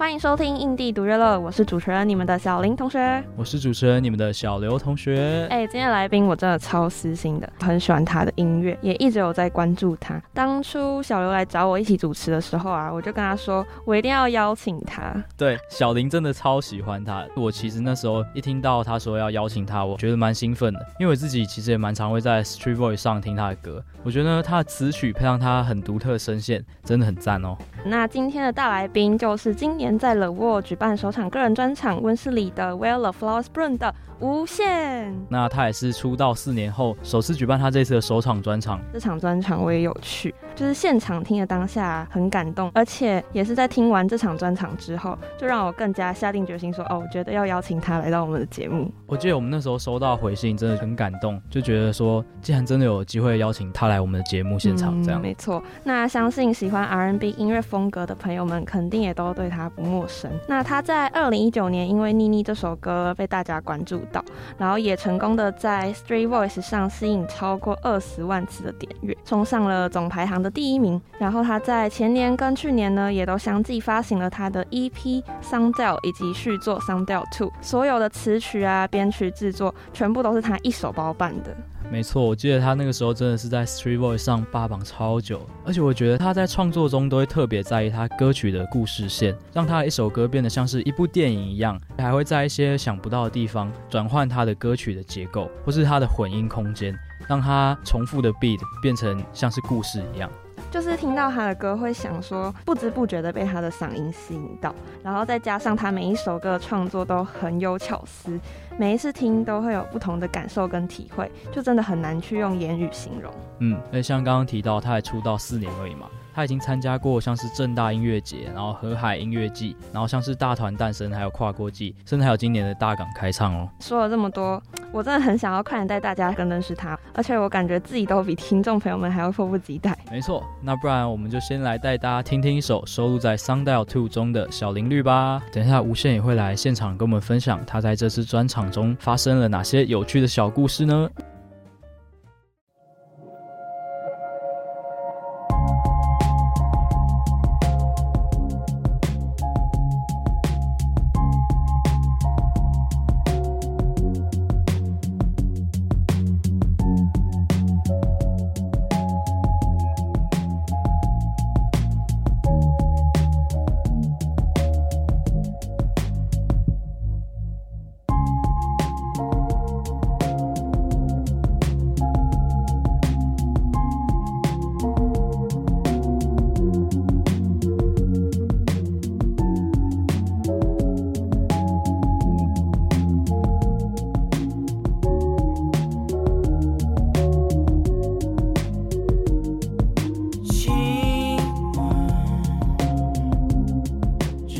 [0.00, 5.46] 欢迎收听《印地独乐乐》，我是主持人你们的小林同学，我是主持人你们的小刘同学。
[5.50, 10.18] 哎，今天来宾我真的超私心的，很喜欢他的音乐，也一直有在关注他。
[10.32, 15.14] 当初小刘来找我一起主持的时候啊，我就跟他说，我一定要邀请他。
[15.36, 17.26] 对，小林真的超喜欢他。
[17.36, 23.84] 我其实那时候一听到他说要邀请他，我觉得蛮兴奋的，因为我自己其实也蛮常会在 Street Voice 上听他的歌。
[24.02, 27.54] 我觉得他的词曲配上他很独特的声线，真的很赞哦。
[27.84, 35.14] 那今天的大来宾就是今年在 The Wall 举办首场个人专场《温室里的 Where the Flowers Bloom》的无限。
[35.28, 38.80] 那他也是出道四年后首次举办他这次的首场专场。
[38.92, 55.62] 这场专场我也有去，就是现场听的当下很感动，而且也是在听完这场专场之后，就让我更加下定决心说：“哦，我觉得要邀请他来到我们的节目。”我记得我们那时候收到回信，真的很感动，就觉得说，既然真的有机会邀请他来我们的节目现场，这样、嗯、没错。
[55.82, 60.30] 那相信喜欢 R&B 音乐风格的朋友们，肯定也都对他不陌生。
[60.46, 64.24] 那他在二零一九年因为《妮妮》这首歌被大家关注到，
[64.58, 71.00] 然后也成功的在 Street Voice 上吸引超过二十万次的点阅，冲上了总排行的第一名。
[71.18, 74.92] 然后他在前年跟去年呢，也都相继发行了他的 EP
[75.42, 81.56] 《Sundial》以及续作《Sundial Two》，所有的词曲啊、编曲制作，全部都是他一手包办的。
[81.92, 96.92] 没错，我记得他那个时候真的是在 Street Voice 上霸榜超久，而且我觉得他在创作中都会特别在意他歌曲的故事线，让他的一首歌变得像是一部电影一样，还会在一些想不到的地方转换他的歌曲的结构，或是他的混音空间，
[97.28, 100.28] 让他重复的 beat 变成像是故事一样。
[100.72, 108.38] 就是听到他的歌，会想说，不知不觉的被他的嗓音吸引到，然后再加上他每一首歌的创作都很有巧思，
[108.76, 113.32] 每一次听都会有不同的感受跟体会，就真的很难去用言语形容。
[113.60, 116.08] 嗯，那像刚刚提到，他还出道四年而已嘛。
[116.34, 123.68] 他已经参加过像是正大音乐节，然后河海音乐季，然后像是大团诞生，还有跨国季，甚至还有今年的大港开唱哦。
[123.80, 129.96] 说了这么多，我真的很想要快点带大家更认识他，而且我感觉自己都比听众朋友们还要迫不及待。
[130.10, 135.42] 没错，那不然我们就先来带大家听听一首收录在《Sundial Two》中的小林绿吧。
[135.52, 141.08] 等一下吴宪也会来现场跟我们分享他在这次专场中发生了哪些有趣的小故事呢？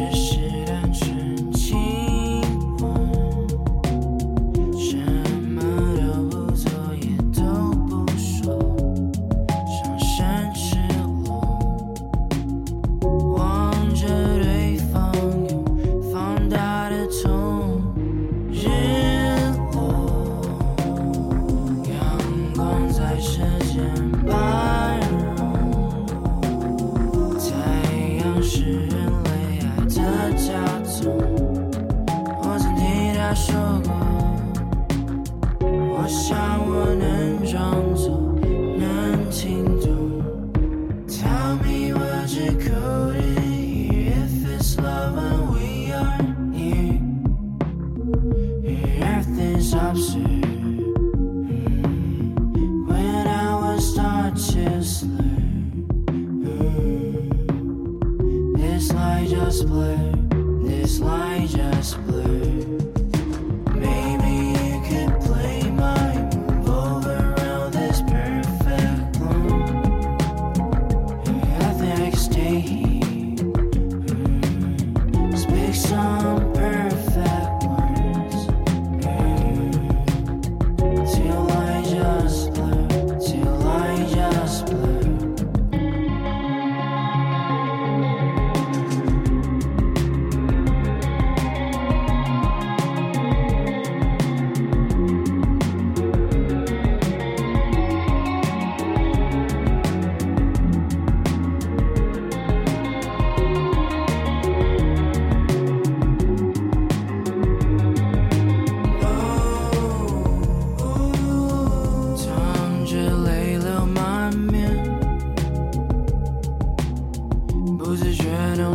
[0.00, 0.39] dishes.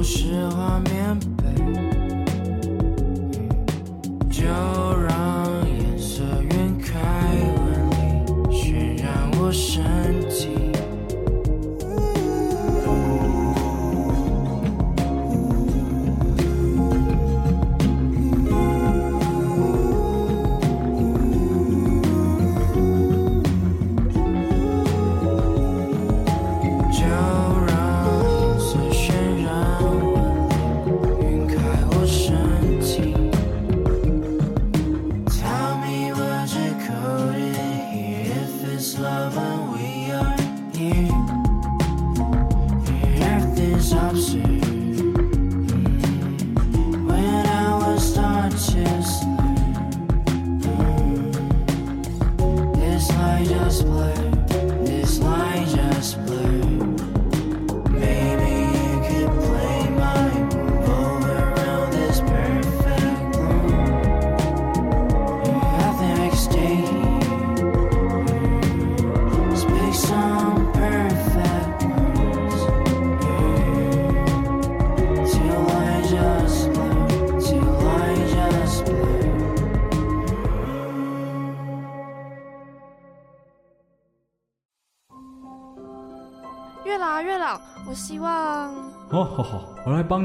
[0.05, 0.94] 是画面。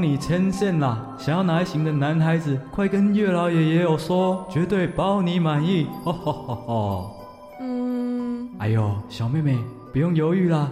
[0.01, 0.97] 帮你牵线啦！
[1.15, 5.85] 想要哪一型的男孩子，快跟月老爷爷有说，绝对包你满意！
[6.03, 7.15] 哦吼吼吼。
[7.61, 9.59] 嗯，哎呦，小妹妹
[9.93, 10.71] 不用犹豫啦，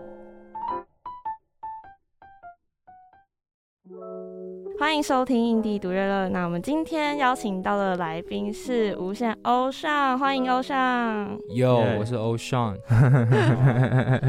[4.81, 6.25] 欢迎收听《印地独乐乐》。
[6.29, 11.39] 那我们今天邀请到的来宾是无限欧尚，欢迎欧尚。
[11.49, 12.75] 哟，我是欧尚。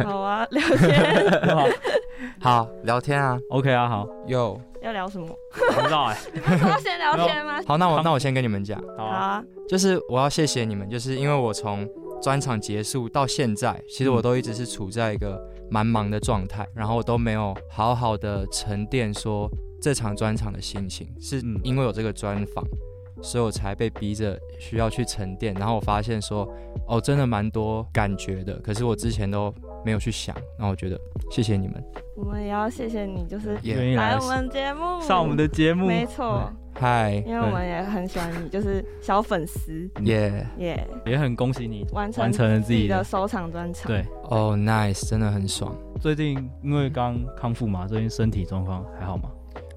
[0.04, 1.72] 好啊，聊天。
[2.38, 3.40] 好，聊天啊。
[3.48, 4.06] OK 啊，好。
[4.26, 5.26] 哟，要聊什么？
[5.74, 6.18] 不知道哎。
[6.68, 7.58] 要先聊天吗？
[7.66, 8.78] 好，那我那我先跟你们讲。
[8.98, 9.42] 好啊。
[9.66, 11.88] 就是我要谢谢你们，就是因为我从
[12.20, 19.48] 专场结束到现在，其实我都一直是处在一个蛮忙的状态，然后我都没有好好的沉淀说。
[19.82, 22.64] 这场专场的心情，是因为有这个专访，
[23.20, 25.52] 所以我才被逼着需要去沉淀。
[25.54, 26.48] 然后我发现说，
[26.86, 29.52] 哦，真的蛮多感觉的，可是我之前都
[29.84, 30.36] 没有去想。
[30.56, 30.96] 然后我觉得，
[31.32, 31.84] 谢谢你们。
[32.16, 35.88] 我们也要谢谢你，就是愿意来我们节目，上我们的节目。
[35.88, 39.90] 没错，嗨，因为我们也很喜欢你，就是小粉丝。
[40.04, 43.88] 耶耶，也很恭喜你完成完成了自己的收藏专场。
[43.88, 45.76] 对，哦，nice，真的很爽。
[46.00, 49.28] 最近因为刚康复嘛，最近身体状况还好吗？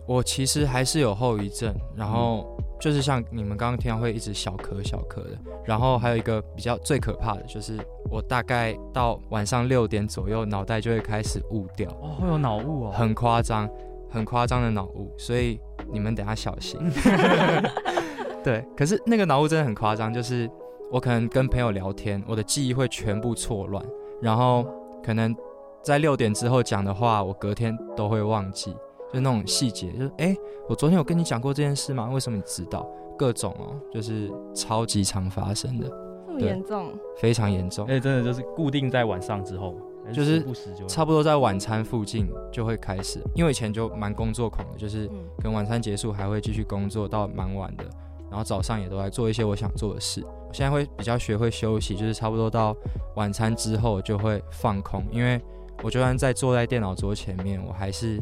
[0.07, 2.45] 我其实还是有后遗症，然后
[2.79, 7.77] 就是像你们刚刚听到会一直小咳小咳的，然后还有一个比较最可怕的就是
[8.12, 13.67] 我大概到晚上六点左右，脑袋就会开始雾掉，哦，会有脑雾哦，很夸张，
[14.09, 15.59] 很夸张的脑雾，所以
[15.91, 16.79] 你们等下小心。
[18.43, 20.47] 对，可是那个脑雾真的很夸张，就是
[20.91, 23.83] 我可能跟朋友聊天，我的记忆会全部错乱，
[24.21, 24.63] 然后
[25.03, 25.35] 可能
[25.81, 28.75] 在六点之后讲的话，我隔天都会忘记。
[29.15, 32.10] 就那种细节，就是哎、欸，我昨天有跟你讲过这件事吗？
[32.12, 32.86] 为什么你知道？
[33.17, 35.88] 各种哦，就是超级常发生的，
[36.27, 36.91] 这么严重？
[37.15, 37.88] 非常严重。
[37.88, 39.74] 哎、欸，真的就是固定在晚上之后，
[40.12, 40.45] 就是
[40.86, 43.22] 差不多在晚餐附近就会开始。
[43.34, 45.10] 因为以前就蛮工作狂的，就是
[45.41, 47.86] 跟晚餐结束还会继续工作到蛮晚的，
[48.29, 50.22] 然后早上也都来做一些我想做的事。
[50.25, 52.75] 我现在会比较学会休息，就是差不多到
[53.15, 55.41] 晚餐之后就会放空，因为
[55.84, 58.22] 我就算在坐在电脑桌前面，我还是。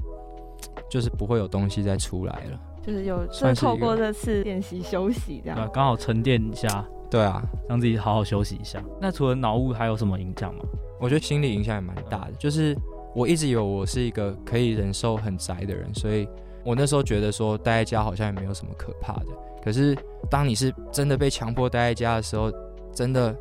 [0.93, 6.85] 就是不会有东西再出来了，就是有算透过这次练习休息这样，刚好沉淀一下。
[7.09, 8.79] 对啊，让自己好好休息一下。
[9.01, 10.63] 那除了脑雾还有什么影响吗？
[10.99, 12.31] 我觉得心理影响也蛮大的。
[12.33, 12.77] 就是
[13.15, 16.27] 我一直以为我是一个可以忍受很宅的人，所以
[16.63, 19.25] 我那时候觉得说待在家好像也没有什么可怕的。
[19.63, 19.97] 可是
[20.29, 22.51] 当你是真的被强迫待在家的时候，
[22.93, 23.35] 真的，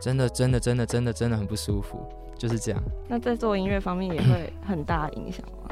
[0.00, 2.04] 真的，真的，真的，真的，真的很不舒服。
[2.36, 2.82] 就是这样。
[3.08, 5.70] 那在做音乐方面也会很大影响吗？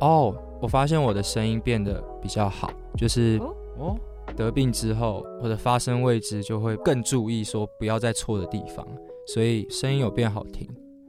[0.00, 0.34] 哦。
[0.62, 3.38] 我发现我的声音变得比较好，就是
[3.76, 3.94] 哦，
[4.34, 8.86] 得病之后，我的发声位置就会更注意，说不要在错的地方，
[9.26, 10.66] 所以声音有变好听。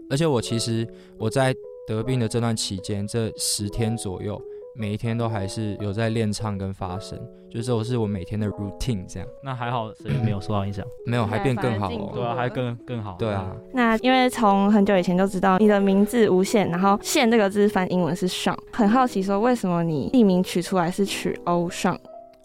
[0.09, 0.85] 而且我其实
[1.17, 1.55] 我在
[1.87, 4.41] 得病的这段期间，这十天左右，
[4.77, 7.17] 每一天都还是有在练唱跟发声，
[7.49, 9.29] 就是我是我每天的 routine 这样。
[9.41, 12.11] 那还好，声音没有受到影响， 没有，还变更好哦。
[12.13, 13.15] 对啊，还更更好。
[13.17, 13.55] 对啊。
[13.73, 21.97] 那因为从很久以前就知道你的名字无限，然后限这个字翻英文是 s h a n 很好奇说为什么你艺名取出来是取 O'Shawn？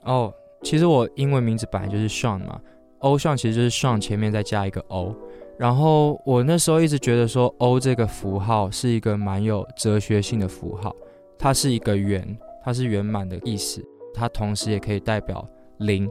[0.05, 0.33] 哦，
[0.63, 2.61] 其实我英文名字本来就是 s h a n 嘛
[3.01, 5.15] ，O'Shawn 其实就是 s h a n 前面再加一个 O。
[5.59, 10.95] 然后我那时候一直觉得说 O 这个符号是一个蛮有哲学性的符号，
[11.41, 13.83] 它是一个圆，它是圆满的意思，
[14.13, 15.45] 它同时也可以代表
[15.79, 16.07] 零，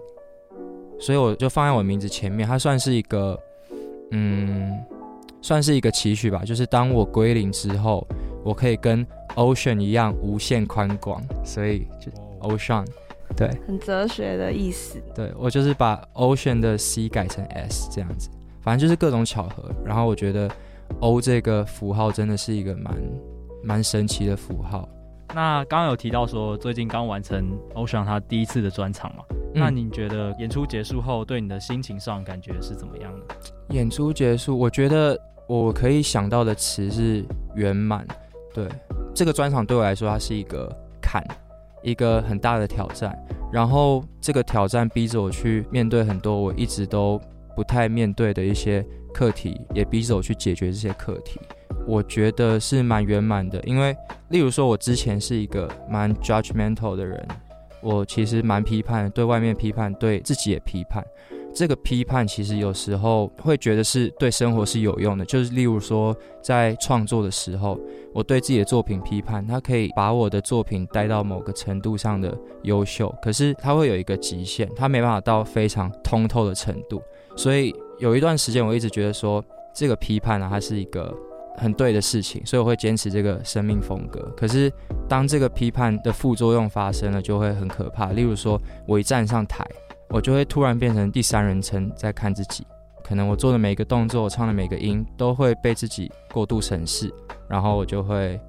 [0.99, 3.39] 所以我就放在我名字前面，它算是一个，
[4.09, 4.75] 嗯，
[5.39, 8.05] 算是一个期许吧，就是当我归零之后，
[8.43, 9.05] 我可以跟
[9.35, 12.87] Ocean 一样无限宽广，所以就 O'Shawn，
[13.37, 18.29] 对，很哲学的意思，对，我就是把 Ocean 的 C 改成 S 这样子。
[18.61, 20.49] 反正就是各种巧合，然后我觉得
[20.99, 22.93] O 这个符号真的是一个蛮
[23.63, 24.87] 蛮神奇的符号。
[25.33, 29.23] 那刚刚有提到说最近刚完成 O'Shawn 他第一次的专场嘛？
[29.29, 33.35] 嗯、那你觉得演出结束后对你的心情上感觉是怎么样的？
[33.69, 37.23] 演出结束，我觉得我可以想到的词是
[37.55, 38.07] 圆满。
[38.53, 38.67] 对，
[39.13, 41.23] 这个专场对我来说，它是一个坎，
[41.83, 43.15] 一个很大的挑战。
[43.51, 47.19] 然后这个挑战逼着我去面对很多我一直都
[47.55, 51.39] 不太面对的一些课题，也逼着我去解决这些课题。
[51.87, 53.95] 我觉得是蛮圆满的，因为
[54.29, 57.27] 例如说，我之前是一个蛮 judgmental 的人，
[57.81, 61.03] 我其实蛮批判，对外面批判，对自己也批判。
[61.51, 67.79] 这个批判其实有时候会觉得是对生活是有用的，就是例如说，在创作的时候，
[68.13, 77.01] 我对自己的作品批判，它可以把我的作品带到某个程度上的优秀，可是它会有一个极限，它没办法到非常通透的程度。
[77.35, 79.43] 所以有一段时间，我一直觉得说
[79.73, 81.11] 这个批判啊，它是一个
[81.59, 84.19] 很对的事情，所以我会坚持这个生命风格。
[84.35, 84.71] 可是
[85.07, 88.11] 当这个批判的副作用发生了，就会很可怕。
[88.13, 89.63] 例如说，我一站上台，
[90.09, 92.65] 我就会突然变成第三人称在看自己，
[93.03, 97.13] 可能我做的每一个动作，我唱的每个音，都会被自己过度审视，
[97.47, 98.39] 然后我就会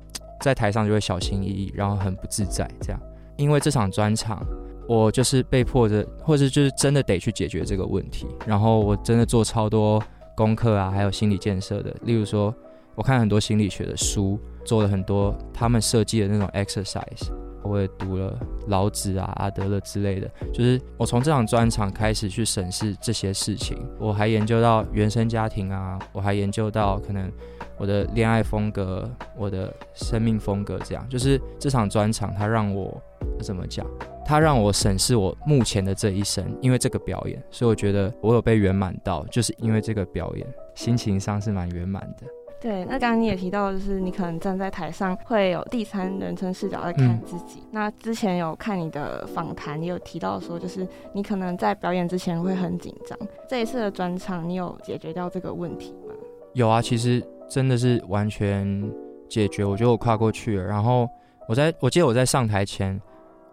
[0.40, 2.71] 在台上就会小心翼翼，然后很不自在。
[2.81, 3.00] 这样，
[3.37, 4.43] 因为这场专场。
[4.88, 8.26] 我就是被迫的，或者就是真的得去解决这个问题。
[8.45, 10.02] 然后我真的做超多
[10.35, 11.95] 功课啊，还有心理建设的。
[12.02, 12.52] 例如说，
[13.00, 17.30] 我看很多心理学的书，做了很多他们设计的那种 exercise。
[17.62, 20.30] 我也读了老子啊、阿德勒之类的。
[20.52, 23.78] 就是我从这场专场开始去审视这些事情。
[23.99, 27.33] 我还研究到原生家庭啊，我还研究到可能
[27.78, 31.09] 我的恋爱风格、我的生命风格这样。
[31.09, 33.02] 就是这场专场，它让我
[33.40, 33.87] 怎么讲？
[34.26, 42.26] 他让我审视我目前的这一生，因为这个表演，所以我觉得我有被圆满到，就是因为这个表演，心情上是蛮圆满的。
[42.61, 47.61] 对，那刚刚你也提到，就是你可能站在台上会有第三人称视角在看自己。
[47.61, 53.19] 嗯、那之前有看你的访谈，你有提到说，就是你可能在表演之前会很紧张。
[53.49, 56.14] 这一次的专场，你有解决掉这个问题吗？
[56.52, 58.90] 有啊，其实真的是完全
[59.29, 59.64] 解决。
[59.64, 60.64] 我觉得我跨过去了。
[60.64, 61.09] 然后
[61.49, 63.00] 我在我记得我在上台前。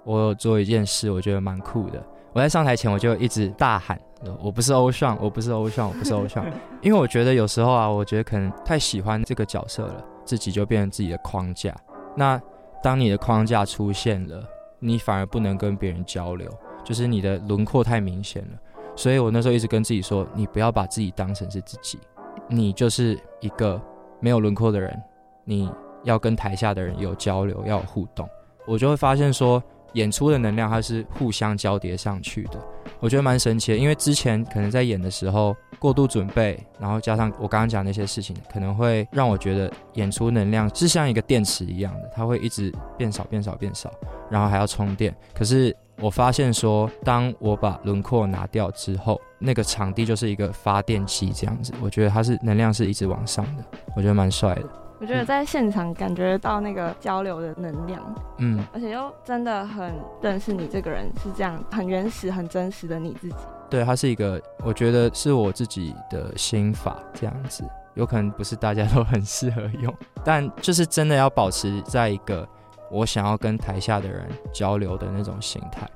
[0.04, 2.02] 我有做一件事，我觉得蛮酷的。
[2.32, 4.00] 我在上台前，我就一直大喊
[4.42, 6.52] ：“我不是 O'Shawn，我不是 O'Shawn，我不是 O'Shawn。
[6.82, 11.76] ”因为我觉得有时候啊，我觉得可能太喜欢这个角色了，自己就变成自己的框架。
[12.16, 12.42] 那
[12.82, 14.44] 当你的框架出现了，
[14.80, 16.50] 你反而不能跟别人交流，
[16.84, 18.58] 就是你的轮廓太明显了。
[18.96, 22.00] 所以我那时候一直跟自己说：“你不要把自己当成是自己，
[22.48, 23.80] 你就是一个
[24.20, 25.00] 没有轮廓的人。
[25.46, 25.72] 你
[26.04, 28.28] 要跟台下的人有交流，要有互动。”
[28.66, 29.62] 我就会发现说。
[29.94, 32.60] 演出的能量它是互相交叠上去的，
[33.00, 33.78] 我觉得蛮神奇的。
[33.78, 43.92] 因为之前可能在演的时候过度准备，然后加上我刚刚讲那些事情，可能会让我觉得演出能量是像一个电池一样的，它会一直变少、变少、变少，
[44.30, 45.16] 然后还要充电。
[45.34, 51.74] 可是我发现说，当我把轮廓拿掉之后，那个场地就是一个发电机这样子。
[51.82, 53.64] 我觉得它是能量是一直往上的，
[53.96, 54.70] 我觉得蛮帅的。
[55.00, 58.02] 我觉得在现场感觉到那个交流的能量，
[58.40, 63.36] 嗯，而且又真的很认识你这个人，是这样很原始、很真实的你自己。
[63.70, 67.64] 对，它是一个，我觉得是我自己的心法，这样子，
[67.94, 72.48] 有可能不是大家都很适合用，但就是真的要保持在一个
[72.90, 75.88] 我想要跟台下的人交流的那种心态，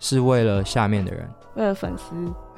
[0.00, 2.14] 是为了下面的人，为了粉丝。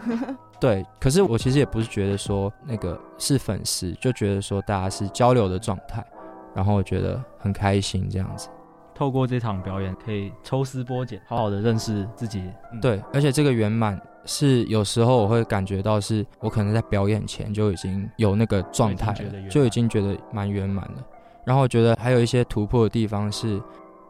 [0.62, 6.06] 对，可是我其实也不是觉得说那个是粉丝，就觉得说大家是交流的状态，
[6.54, 8.48] 然后我觉得很开心这样子。
[8.94, 12.40] 透过这场表演，可以抽丝剥茧，好好的认识自己。
[12.72, 21.04] 嗯、对，而且这个圆满是有时候我会感觉到，是我可能在表演前就已经有那个状态了，就已经觉得蛮圆满了。
[21.44, 23.60] 然后我觉得还有一些突破的地方是，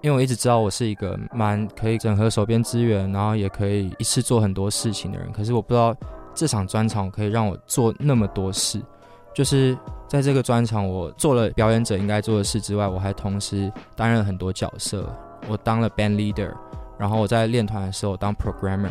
[0.02, 5.32] 因为我一直知道我是一个蛮可以整合手边资源，然后也可以一次做很多事情的人。
[5.32, 5.96] 可是我不知道
[6.34, 8.80] 这场专场可以让我做那么多事。
[9.34, 15.08] 就是在这个专场，我做了表演者应该做的事之外，我还同时担任很多角色。
[15.48, 16.52] 我当了 band leader，
[16.98, 18.90] 然后我在练团的时候当 programmer，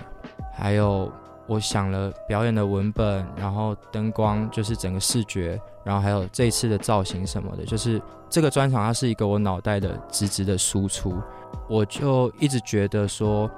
[0.54, 1.12] 还有
[1.48, 8.02] 我想了表演的文本，然后灯光就是整个视觉，然后还有这次的造型什么的，就是。
[8.34, 11.22] 这个专场它是一个我脑袋的直直的输出，
[11.68, 13.52] 我就一直觉得说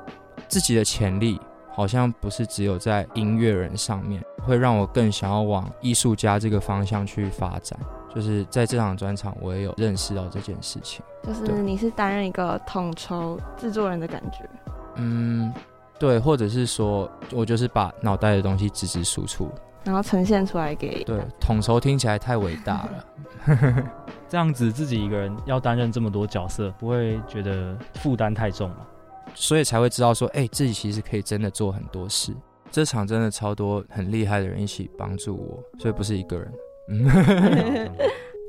[0.47, 1.39] 自己的潜力
[1.73, 7.77] 好像不是只有在音乐人上面，会让我更想要往艺术家这个方向去发展。
[8.13, 11.03] 就是在这场专场，我也有认识到这件事情。
[11.23, 14.47] 就是你是担任一个统筹制作人的感觉。
[14.97, 15.51] 嗯，
[15.97, 19.49] 对，或者是说我就是把脑袋的东西直直输出，
[19.83, 21.03] 然后呈现出来给。
[21.03, 23.83] 对，统筹听起来太伟大了。
[24.29, 28.77] 这样子自己一个人要担任这么多角色，不会觉得负担太重吗？
[29.35, 32.33] 所以才会知道说，哎、欸，自己其实可以真的做很多事。
[32.71, 36.51] 这场真的超多很厉害的人一起帮助我，所以不是一个人。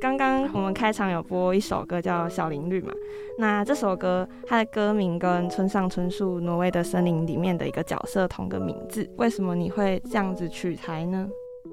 [0.01, 2.93] 刚刚我们开场有播一首歌叫《小林绿》嘛，
[3.39, 11.27] 那这首歌它的歌名跟村上春树《挪威的森林》里面的一个角色同个名字，为什么你会这样子取材呢？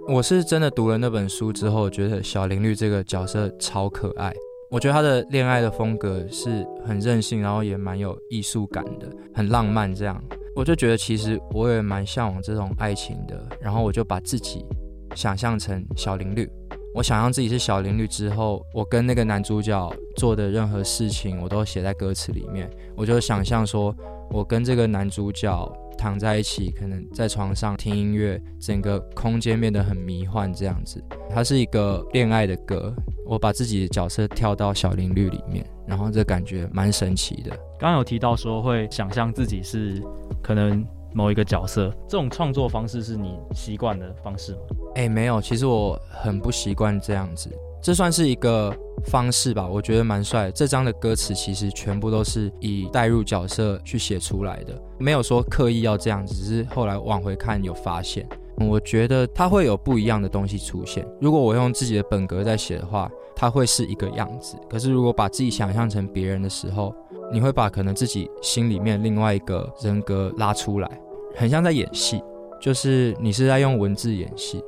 [0.07, 4.33] 我是真的读了那本书之后，觉得小林绿这个角色超可爱。
[4.71, 9.93] 我觉得他的恋爱的风格是很任性，然后也蛮有艺术感的，很浪漫。
[9.93, 10.23] 这样，
[10.55, 13.37] 我就觉得其实我也蛮向往这种爱情的。
[13.59, 14.65] 然后我就把自己
[15.13, 16.49] 想象成小林绿。
[16.95, 22.69] 我想象自己是小林绿之后，我跟那个男主角做的任何事情，我都写在歌词里面。
[22.95, 23.93] 我就想象说，
[24.29, 25.77] 我跟这个男主角。
[26.01, 30.99] 躺在一起，可能在床上听音乐，整个空间变得很迷幻，这样子。
[31.29, 32.91] 它是一个恋爱的歌，
[33.23, 37.51] 我把自己的角色跳到小林绿里面，然后这感觉蛮神奇的。
[37.79, 40.01] 刚刚有提到说会想象自己是
[40.41, 40.83] 可能
[41.13, 44.59] 某一个角色，这种创作方式是你习惯的方式吗？
[44.95, 47.47] 哎，没有，其实我很不习惯这样子。
[47.81, 48.71] 这算是一个
[49.05, 50.51] 方式吧，我觉得蛮帅。
[50.51, 58.27] 这张的歌词其实全部都是以代入角色去写出来的，没有说刻意要这样，只是后来往回看有发现。
[58.57, 61.03] 我觉得它会有不一样的东西出现。
[61.19, 64.55] 如果我用自己的本格在写的话，它会是一个样子。
[64.69, 66.93] 可是如果把自己想象成别人的时候，
[67.33, 71.01] 你会把可能自己心里面另外一个人格拉出来，
[71.35, 72.21] 很像在演戏，
[72.61, 74.63] 就是你是在用文字演戏。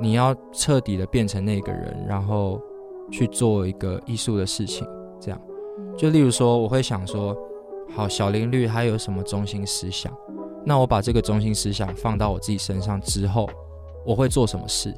[0.00, 2.60] 你要彻底的变成那个人，然后
[3.10, 4.86] 去做一个艺术的事情，
[5.20, 5.40] 这样。
[5.96, 7.36] 就例如说，我会想说，
[7.96, 10.12] 好，小林律他有什么中心思想？
[10.64, 13.48] 那我把这个中心思想放到我自己身上之后，
[14.04, 14.94] 我会做什么事？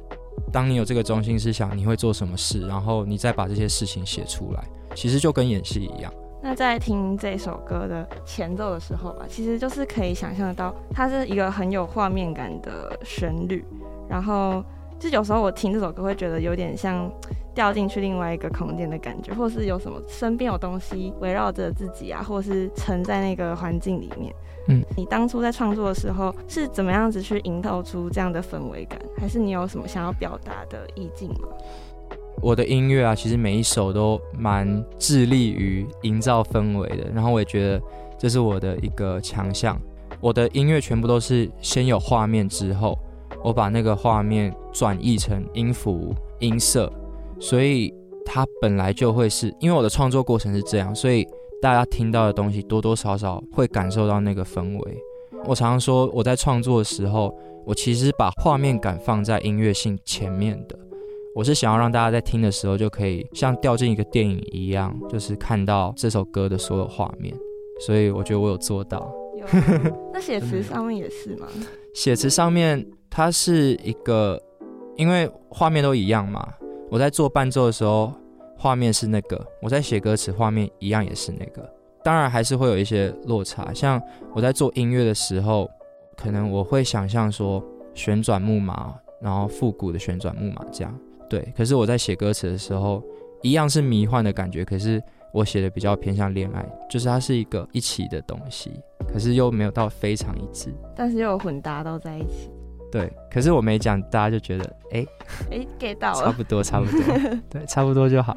[0.51, 2.67] 当你有这个中心思想，你会做什么事？
[2.67, 6.13] 然后你再把这些事情写出来，其实就跟演戏一样。
[6.43, 13.65] 那在听这首歌的前奏的时候吧，其实就是可以想象得到，它是一个很有画面感的旋律，
[14.07, 14.63] 然后。
[15.01, 17.11] 就有时候我听这首歌会觉得有点像
[17.55, 24.31] 掉进去另外一个空间的感觉，或是有什么身边有东西围绕着自己啊，或是沉在那个环境里面。
[24.67, 29.01] 嗯，你当初在创作的时候是怎么样子去营造出这样的氛围感？
[29.17, 31.47] 还是你有什么想要表达的意境吗？
[32.39, 37.81] 我的音乐啊，其实每一首都蛮致力于营造氛围的，然后我也觉得
[38.19, 39.77] 这是我的一个强项。
[40.19, 42.95] 我的音乐全部都是先有画面之后。
[43.43, 46.91] 我把那个画面转译成音符、音色，
[47.39, 47.93] 所以
[48.25, 51.27] 它本来就会是，因为我的创作过程是这样，所以
[51.61, 54.97] 大家听到的东西多多少少会感受到那个氛围。
[55.45, 60.77] 我常常说，我在创作的时候，我其实把画面感放在音乐性前面的。
[61.33, 67.35] 我是想要让大家在听的时候就可以像掉进一个电影一样，就是看到这首歌的所有画面。
[67.79, 69.11] 所以我觉得我有做到。
[69.35, 69.45] 有，
[70.13, 71.47] 那写词上面也是吗？
[71.95, 72.85] 写词上面。
[73.11, 74.41] 它是一个，
[74.95, 76.47] 因为画面都一样嘛。
[76.89, 78.13] 我在做伴奏的时候，
[78.57, 81.69] 画面是那个；我在写歌词，画面一样也是那个。
[82.03, 83.73] 当然还是会有一些落差。
[83.73, 84.01] 像
[84.33, 85.69] 我在做音乐的时候，
[86.15, 87.61] 可能我会想象说
[87.93, 90.97] 旋转木马，然后复古的旋转木马这样。
[91.29, 93.03] 对，可是我在写歌词的时候，
[93.41, 94.63] 一样是迷幻的感觉。
[94.63, 98.71] 可是我写的比较偏向恋爱，就是它是一个一起的东西，
[99.11, 102.49] 可是又没有到非常一致，但是又有混搭到在一起。
[102.91, 105.05] 对，可是我没讲，大家就觉得，哎，
[105.51, 106.99] 哎，get 到了，差不多，差不多，
[107.49, 108.35] 对，差不多就好。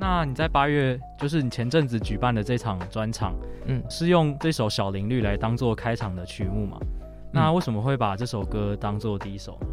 [0.00, 3.34] 那你在八月，就是你前阵子举办的这场专场，
[3.66, 6.78] 嗯，是用这首《小林绿》来当做开场的曲目嘛？
[7.32, 9.66] 那为什么会把这首歌当做第一首呢？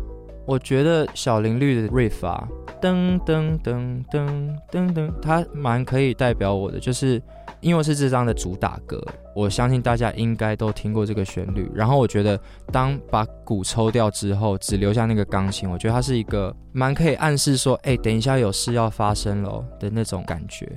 [0.45, 2.47] 我觉得《小林绿》的 riff 啊，
[2.81, 7.21] 噔噔噔噔噔噔，它蛮可以代表我的，就是
[7.61, 9.01] 因为是这张的主打歌，
[9.35, 11.69] 我相信大家应该都听过这个旋律。
[11.73, 12.39] 然后我觉得，
[12.71, 20.71] 当把鼓抽掉之后，只留下那个钢琴，我觉得它是一个蛮可以暗示说，哎，等一下有事要发生了的那种感觉。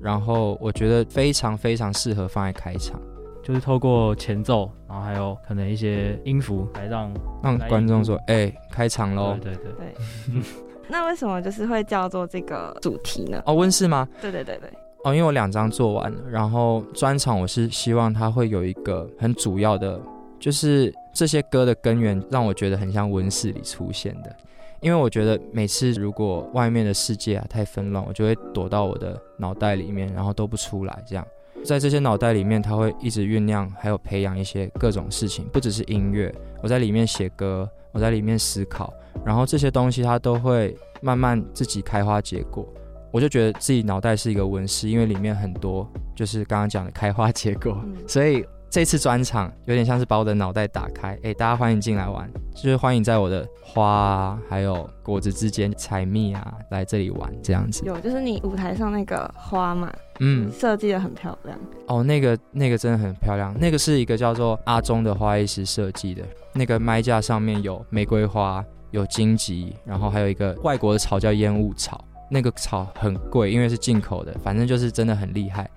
[0.00, 3.00] 然后我觉得非常非常适合放在开场，
[3.42, 9.36] 就是透过前奏，然后还有可能一些音符来让让观众说，哎，开场喽。
[9.42, 10.42] 对对对对。
[10.88, 13.42] 那为什么就是会叫做这个主题呢？
[13.44, 14.06] 哦，温室吗？
[14.22, 14.70] 对对对对。
[15.04, 20.00] 哦，因为我两张做完了，然后专场我是希望它会有一个很主要的，
[20.40, 24.36] 就是这些歌的根源让我觉得很像温室里出现的。
[24.80, 31.02] 因为我觉得每次如果外面的世界啊太纷乱，我就会躲到我的脑袋里面，然后都不出来。
[31.06, 31.26] 这样，
[31.64, 36.32] 在这些脑袋里面，它会一直酝酿，还有培养一些各种事情，不只是音乐。
[36.62, 38.92] 我在里面写歌，我在里面思考，
[39.24, 42.66] 然后这些东西它都会慢慢自己开花结果。
[43.12, 57.84] 我就觉得自己脑袋是一个温室，因为里面很多就是刚刚讲的开花结果，嗯、所以这次专场有点像是把我的脑袋打开，哎，大家欢迎进来玩，就是欢迎在我的花啊，还有果子之间采蜜啊，来这里玩这样子。
[57.86, 59.90] 有，就是你舞台上那个花嘛，
[60.20, 61.58] 嗯，设计的很漂亮。
[61.86, 72.04] 哦，那个那个真的很漂亮，那个是一个叫做阿忠的花艺师设计的，那个麦架上面有玫瑰花，有荆棘，然后还有一个外国的草叫烟雾草。
[72.28, 75.68] 那个草很贵，因为是进口的，反正就是真的很厉害。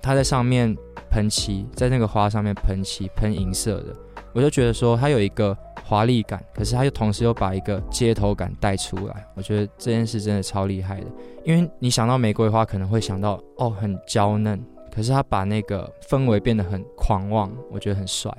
[0.00, 0.74] 它在上面
[1.10, 3.94] 喷漆，在那个花上面喷漆，喷银色的，
[4.32, 9.26] 我就觉得说它有一个华丽感，可是它又同时又把一个街头感带出来。
[9.34, 11.06] 我觉得这件事真的超厉害的，
[11.44, 18.32] 因为你想到玫瑰花可能会想到哦很娇嫩，可是它把那个氛围变得很狂妄，我觉得很帅，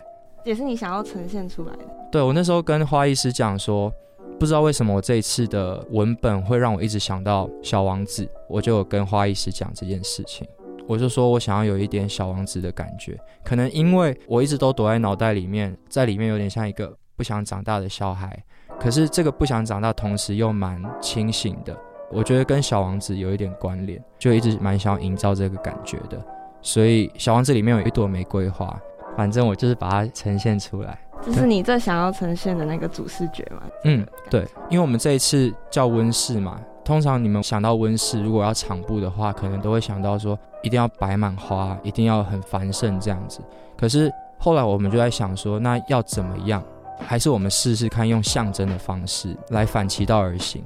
[0.46, 1.84] 也是你想要呈现出来的。
[2.10, 3.94] 对，我那时候跟花艺师讲说。
[4.38, 10.48] 不知道为什么我这一次的文本会让我一直想到小王子，我就有跟花艺师讲这件事情，
[10.88, 18.42] 我就说我想要有一点小王子的感觉，可能因为我一直都躲在脑袋里面，在里面有点像一个不想长大的小孩，
[18.80, 21.78] 可是这个不想长大同时又蛮清醒的，
[22.10, 26.18] 我觉得跟小王子有一点关联，就一直蛮想要营造这个感觉的，
[26.62, 28.80] 所以小王子里面有一朵玫瑰花，
[29.18, 30.98] 反正我就是把它呈现出来。
[31.26, 33.62] 这是你最想要呈现的那个主视觉吗？
[33.84, 43.42] 嗯，对，因为我们这一次叫温室嘛，通常你们想到温室，如果要场布的话，可能都会想到说一定要摆满花，一定要很繁盛这样子。
[43.78, 46.64] 可是后来我们就在想说，那要怎么样？
[47.02, 50.62] 还是我们试试看用象征的方式来反其道而行，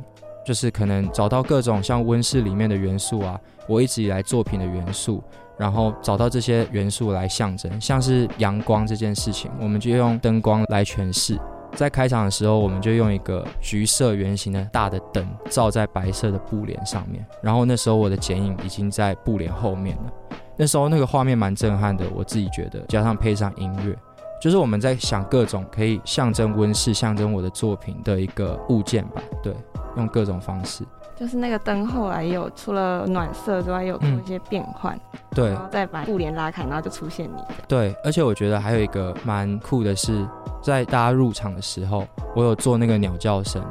[0.45, 5.23] 就是可能找到各种像温室里面的元素啊，我一直以来作品的元素。
[5.55, 11.39] 然后找到这些元素来象征，像是阳光这件事情，我们就用灯光来诠释。
[11.75, 17.23] 在开场的时候，我们就用一个橘色圆形的大的灯照在白色的布帘上面。
[17.41, 20.37] 然后那时候我的剪影已经在布帘后面了。
[20.57, 23.95] 那时候那个画面蛮震撼的，我自己觉得，加上配上音乐，
[24.41, 29.21] 就是我们在想各种可以象征温室、象征我的作品的一个物件吧。
[29.41, 29.53] 对，
[29.95, 30.83] 用各种方式。
[31.15, 37.43] 就是那个灯后来有除了暖色之外，也有做一些变换，嗯，对，然后再把布帘拉开，然后就出现你。
[37.67, 40.27] 对，而且我觉得还有一个蛮酷的是，
[40.61, 43.63] 在大家入场的时候，我有做那个鸟叫声。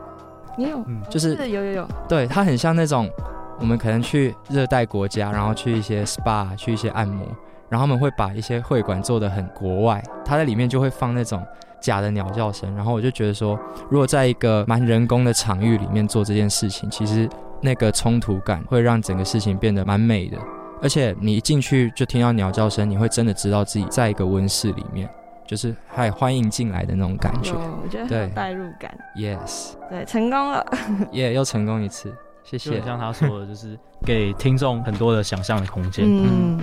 [0.56, 0.78] 你有？
[0.86, 1.88] 嗯，就是，是有有有。
[2.08, 3.10] 对，它很像那种
[3.58, 7.26] 我们可能去热带国家，然后去一些 SPA，去一些按摩，
[7.68, 11.44] 然后他们会把一些会馆做的很国外，它在里面就会放那种。
[11.82, 13.58] 假的鸟叫声，然后我就觉得说，
[13.90, 17.28] 如果在一个蛮人工的场域里面做这件事情，其实
[17.60, 20.38] 那个冲突感会让整个事情变得蛮美的。
[20.80, 25.08] 而且你一进去就听到鸟叫声，你会真的知道自己在一个温室里面，
[25.46, 27.52] 就是还欢迎进来的那种感觉。
[27.52, 28.96] 我觉得很有代入感。
[29.16, 30.64] Yes，对，成功了，
[31.12, 32.80] 耶、yeah，又成功一次，谢谢。
[32.80, 36.04] 像他说的，就是给听众很多的想象的空间。
[36.08, 36.58] 嗯。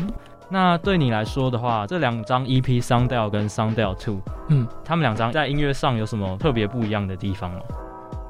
[0.51, 4.15] 那对你来说的话，这两张 EP《Sundial》跟《Sundial Two》，
[4.47, 7.59] 嗯，他们两张在音乐上有什么特别不一样的地方吗？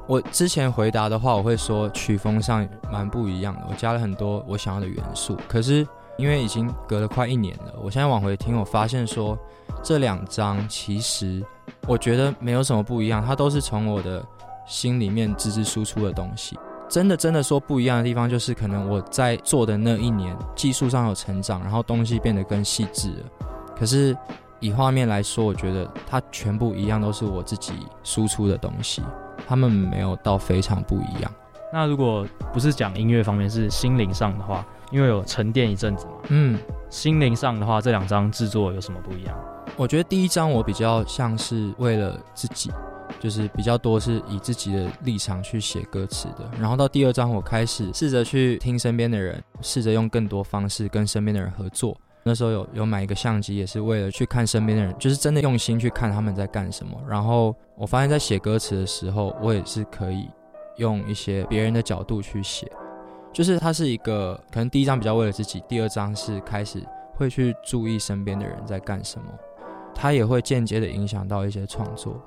[0.06, 5.36] 我之前回答的话，我会说曲风上蛮不一样的，我加了很多我想要的元素。
[5.48, 5.86] 可是
[6.18, 9.38] 因为已经隔了快一年了，我现在往回听，我发现说
[9.82, 11.42] 这两张其实
[11.86, 14.22] 我觉得没有什么不一样，它都是从我的
[14.66, 16.58] 心里面直接输出的东西。
[16.90, 23.46] 真的真的说不一样的地方，就是可能我在做的那一年，技术上有成长，然后东西变得更细致了。
[23.78, 24.14] 可是
[24.58, 29.02] 以画面来说，我觉得它全部一样，都是我自己输出的东西，
[29.46, 31.32] 他们没有到非常不一样。
[31.72, 36.58] 那如果不是讲音乐方面，是心灵上的话，因为有沉淀一阵子嘛，嗯，
[36.90, 39.38] 心灵上的话，这两张制作有什么不一样？
[39.76, 42.72] 我觉得第一张我比较像是为了自己。
[43.20, 56.98] 就是比较多是以自己的立场去写歌词的，然后到第二章我开始试着去听身边的人，试着用更多方式跟身边的人合作，那时候有有买一个相机，也是为了去看身边的人，就是真的用心去看他们在干什么。
[57.06, 60.26] 然后我发现，在写歌词的时候，我也是可以
[60.78, 62.66] 用一些别人的角度去写，
[63.34, 66.82] 就是它是一个可能第一章比较为了自己，第二章是开始
[67.14, 69.26] 会去注意身边的人在干什么，
[69.94, 72.18] 它也会间接的影响到一些创作。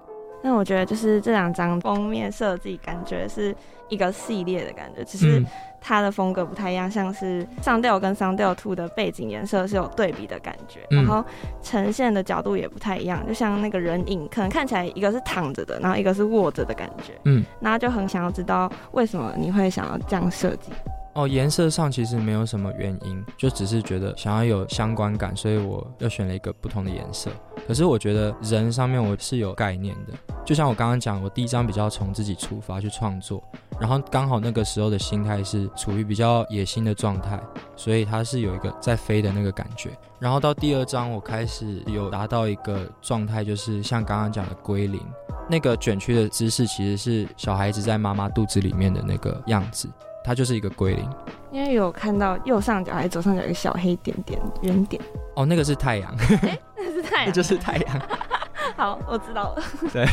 [0.44, 3.56] 那我觉得就是这两张封面设计，感觉是
[3.88, 5.42] 一个系列的感觉，只是
[5.80, 11.24] 它的风格不太一样，像是上吊跟上吊兔的背景颜色是有对比的感觉，然后
[11.62, 20.72] 呈现的角度也不太一样，就像那个人影，可能看起来一个是躺着的，然后一个是卧着的感觉，嗯，然后就很想要知道为什么你会想要这样设计。
[21.14, 27.30] 哦，颜色上其实没有什么原因，就只是觉得想要有相关感，所以我又选了一个不同的颜色。
[27.68, 33.42] 可是我觉得人上面我是有概念的，就像我刚刚讲，我第一张比较从自己出发去创作，
[33.80, 37.40] 然后刚好那个时候的心态是处于比较野心的状态，
[37.76, 39.92] 所以它是有一个在飞的那个感觉。
[40.20, 45.00] 然后到第二张，我开始有达到一个状态，就是像刚刚讲的归零，
[45.48, 49.88] 那个卷曲的姿势其实是小孩子在妈妈肚子里面的那个样子。
[50.24, 51.10] 它就是一个归零，
[51.52, 55.02] 因为有看到右上角还是左上角有一个小黑点点圆点
[55.36, 58.02] 哦，那个是太阳，欸、那是太阳，那就是太阳。
[58.78, 59.64] 好，我知道了。
[59.92, 60.06] 对，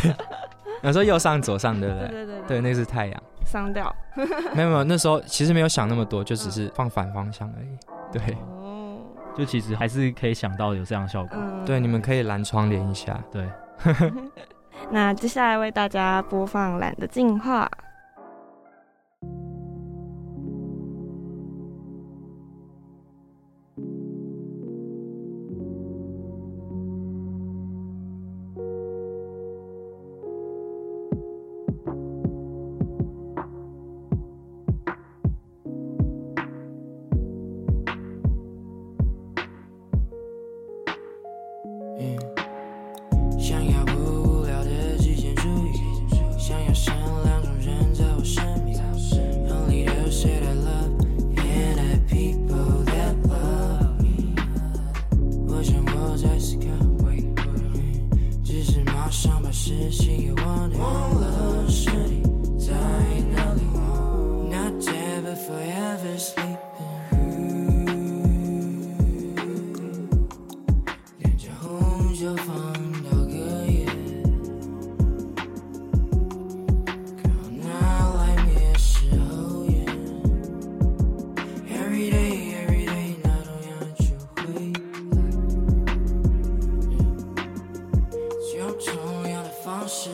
[0.82, 2.08] 有时候右上左上对不对？
[2.08, 3.22] 对对对，对，那个是太阳。
[3.46, 3.94] 上吊。
[4.54, 7.68] 没有没有，那时候其实没有想那么多，就只是放反方向而已。
[8.12, 8.98] 对，哦，
[9.36, 11.38] 就其实还是可以想到有这样的效果。
[11.40, 13.18] 嗯、对，你们可以蓝窗帘一下。
[13.30, 13.48] 对。
[14.90, 17.64] 那接下来为大家播放《懒的进化》。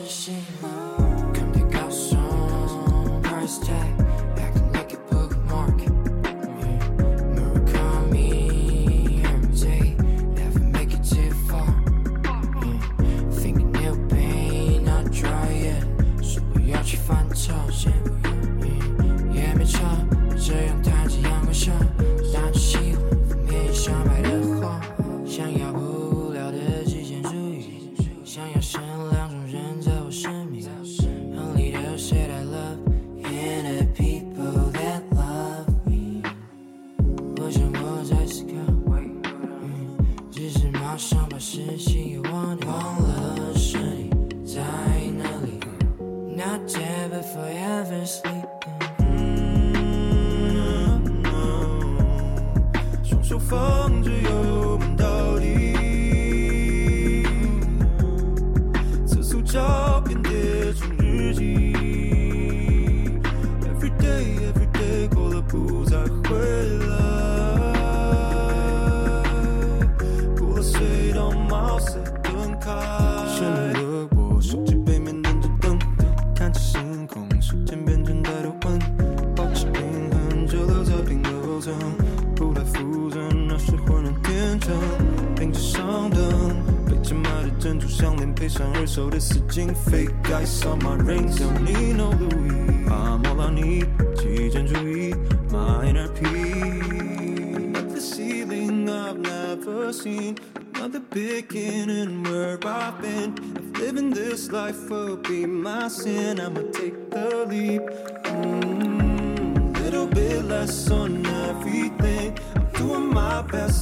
[0.05, 0.31] 是希
[0.61, 4.06] 望，肯定告诉我 Price Tag。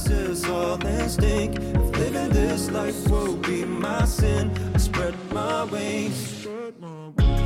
[0.08, 1.58] is all instinct.
[1.58, 6.46] If living this life will be my sin, I spread my wings.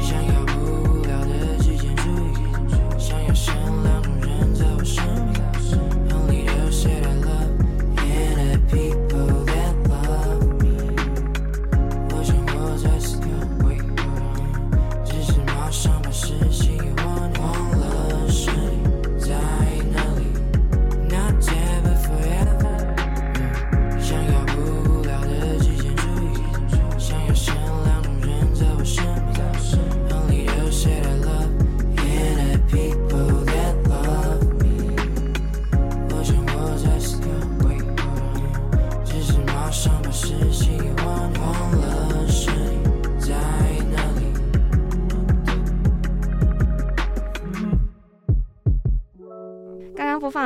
[0.02, 0.52] 想要不
[0.90, 5.29] 无聊的极简主义，想要善良的人在我身边。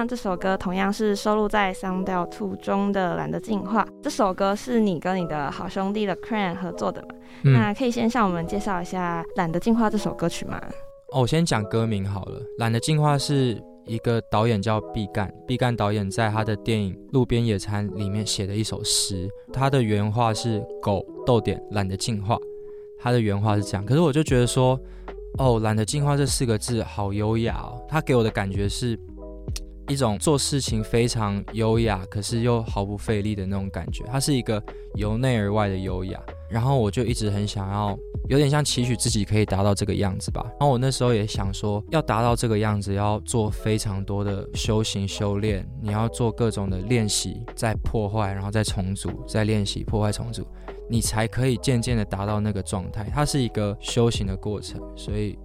[0.07, 3.85] 这首歌同样是收录在《Sound Out 2》中的《懒得进化》。
[4.03, 7.09] 这首歌是你跟你的好兄弟 The Cran 合作的嘛？
[7.45, 10.61] 嗯、那可以先向我们介绍一下《懒得进化》这首歌曲吗？
[11.13, 22.37] 哦，我先讲歌名好了，《懒得进化》是一个导演叫毕赣，毕赣导演在他的电影《路边野餐》里面写的一首诗，他的原话是“狗逗点懒得进化”，
[23.01, 23.85] 他的原话是这样。
[23.85, 24.79] 可是我就觉得说，
[25.39, 28.99] 哦，“懒得进化”这四个字好优雅哦，他给我的感觉是
[29.89, 34.63] 一种做事情非常优雅，可是又毫不费力的那种感觉，它是一个
[34.95, 36.21] 由内而外的优雅。
[36.51, 40.45] 然后我就一直很想要，有点像期许自己可以达到这个样子吧。
[40.51, 50.47] 然后我那时候也想说，要达到这个样子，要做非常多的修行修炼，你要做各种的练习，再破坏，然后再重组，再练习破坏重组，
[50.89, 53.11] 你才可以渐渐的达到那个状态。
[53.13, 55.37] 它是一个修行的过程，所以，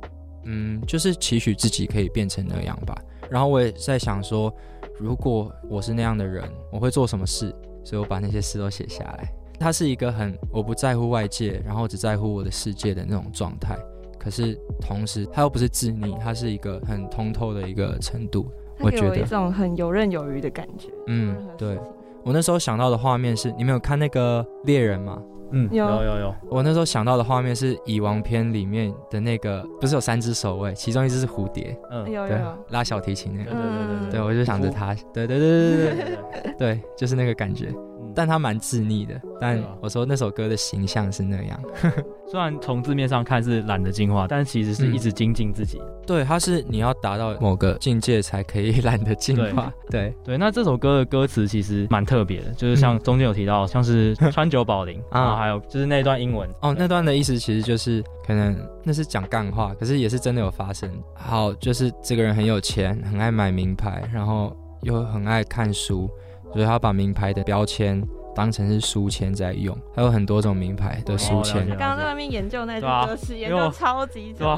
[0.45, 2.95] 嗯，就是期许自己可以变成那样吧。
[3.29, 4.53] 然后我也在想说，
[4.97, 7.53] 如果我是那样的人，我会做什么事？
[7.83, 9.31] 所以我把那些事都写下来。
[9.59, 13.77] 它是一个很我不在乎外界，然后只在乎我的世界的那种状态。
[14.17, 18.51] 可是同时，它又不是自溺，它是一个很通透的一个程度。
[18.79, 20.89] 我觉得一种很游刃有余的感觉。
[21.07, 21.77] 嗯，对。
[22.23, 25.21] 我那时候想到的画面是，你们有看那个猎人吗？
[25.51, 26.35] 嗯，有有有。
[26.49, 31.77] 我那时候想到的画面是《蚁王篇》里面的那个，不是有三只守卫，其中一只是蝴蝶。
[31.91, 32.35] 嗯，有有，
[32.69, 33.51] 拉小提琴那个。
[33.51, 34.11] 对对对对。
[34.11, 34.93] 对，我就想着他。
[35.13, 36.53] 对对对对对对。
[36.57, 37.73] 对，就是那个感觉。
[38.15, 41.59] 但他蛮自溺的，但我说那首歌的形象是那样。
[42.29, 45.79] 虽然从字面上看是懒得进化，但其实是一直精进自己。
[45.79, 49.73] 嗯、对，他是你要达到某个境界才可以懒得进化。
[49.89, 60.91] 对对，对，那这首歌的歌词其实蛮特别的，就是像中间有提到，像是川久保玲 啊，还有就是那段英文哦，那段的意思其实就是可能那是讲干话，可是也是真的有发生。
[61.15, 66.07] 好，就是这个人很有钱，很爱买名牌，然后又很爱看书。
[66.53, 68.01] 所以他把名牌的标签
[68.35, 71.67] 当成是书签在用，还有很多种名牌的书签。
[71.69, 74.57] 刚刚在外面研究那种歌词，研究超级久。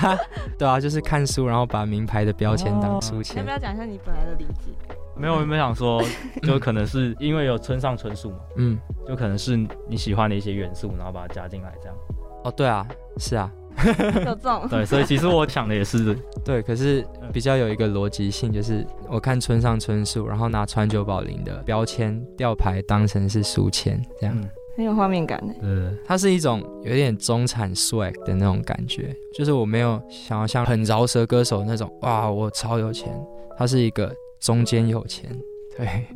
[0.58, 3.38] 对啊，就是看书，然后把名牌的标签当书签。
[3.38, 4.70] 要不要讲一下你本来的理解？
[5.16, 6.02] 没有，我没想说，
[6.44, 9.56] 就可能是因为有村上春树嘛，嗯，就可能是
[9.88, 11.96] 你喜欢的一些元素，然后把它加进来这样。
[12.44, 13.50] 哦，对啊，是啊。
[14.24, 25.54] 有这种对，所以其实我想的也是 对，可是比较有一个逻辑性，就是我看村上春树，然后拿川久保玲的标签吊牌当成是书签，这样、嗯、很有画面感的。
[25.60, 33.12] 对，它是一种有点中产 swag 的那种感觉，就是我没有想要像很饶舌歌手那种哇，我超有钱，
[33.58, 35.30] 它是一个中间有钱，
[35.76, 36.06] 对，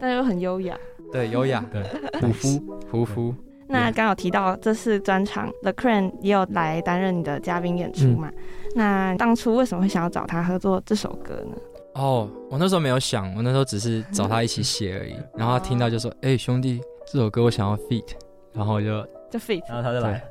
[0.00, 0.78] 但又很优雅，
[1.12, 1.82] 对，优雅，对，
[2.20, 3.34] 胡夫，胡夫。
[3.74, 8.30] 那刚有提到这次专场，The Cran 也有来担任你的嘉宾演出嘛？
[8.32, 8.42] 嗯、
[8.76, 11.56] 那当初为什么会想要找他合作这首歌呢？
[11.94, 15.14] 哦，我那时候没有想，我那时候只是找他一起写而已。
[15.36, 18.04] 然后他听到就说：“哎、欸，兄弟，这首歌我想要 feat。
[18.52, 20.22] ”然后我就就 feat，然后他就来。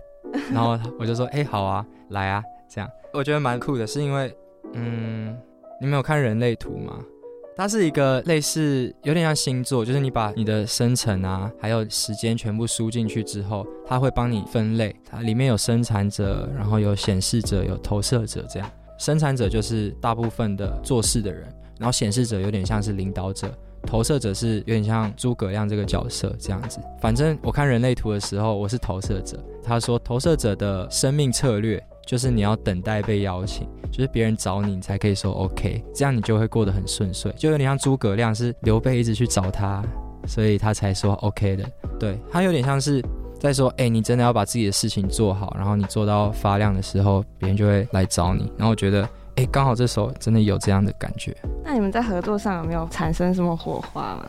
[0.52, 4.36] 然后我就说：“哎、欸，好啊，来啊。”这样我觉得蛮酷的，是因为，
[4.74, 5.38] 嗯，
[5.80, 7.00] 你们有看人类图吗？
[7.56, 14.96] 它是一个类似有点像星座，就是你把你的生辰啊，还有时间全部输进去之后，它会帮你分类。
[15.08, 18.44] 它里面有生产者，然后有显示者，有投射者。
[18.50, 21.44] 这样，生产者就是大部分的做事的人，
[21.78, 23.48] 然后显示者有点像是领导者，
[23.86, 26.80] 投射者是有点像诸葛亮这个角色这样子。
[27.00, 29.38] 反正我看人类图的时候，我是投射者。
[29.64, 31.82] 他说，投射者的生命策略。
[32.06, 37.32] 就是你要等待被邀请，就是别人找你，你才可以说 OK，这样你就会过得很顺遂。
[37.38, 39.84] 就有点像诸葛亮是刘备一直去找他，
[40.28, 41.64] 所以他才说 OK 的。
[42.00, 43.04] 对，他有点像是
[43.40, 48.52] 在说，哎、欸，你真的要把自己的事情做好，然后你做到发亮的时候，别人就会来找你。
[48.58, 51.36] 然后我觉得，哎、欸，刚好这首真的有这样的感觉。
[51.64, 54.26] 那你们在合作上有没有产生什么火花吗？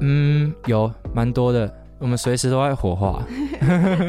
[0.00, 3.22] 嗯，有蛮多的，我们随时都在火花，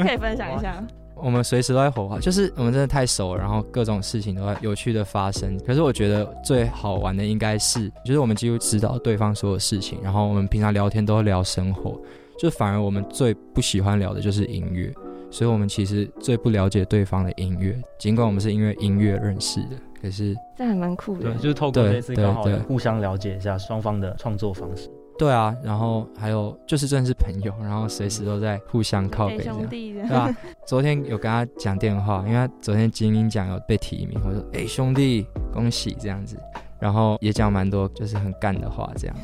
[0.04, 0.84] 可以分享一下。
[1.16, 5.58] 我们随时都在火花，就是我们真的太熟了，然后各种事情都在有趣的发生。
[5.66, 12.00] 可是我觉得最好玩的应该是，就是我们几乎知道对方所有事情，然后我们平常聊天都会聊生活，
[12.38, 14.94] 就反而我们最不喜欢聊的就是音乐，
[15.32, 24.90] 所以我们其实最不了解对方的音乐，尽管我们是因为音乐认识的，可是这还蛮酷的，对，就是透过这次刚好互相了解一下双方的创作方式。
[25.18, 30.36] 对啊，然后还有就是真的是朋友，然后随时都在互相靠北这样，对吧？
[30.66, 36.38] 昨天有跟他讲电话，因为他昨天金音奖有被提名，我说：“哎，兄弟，恭喜！”这样子，
[36.80, 39.16] 然后也讲蛮多就是很干的话，这样。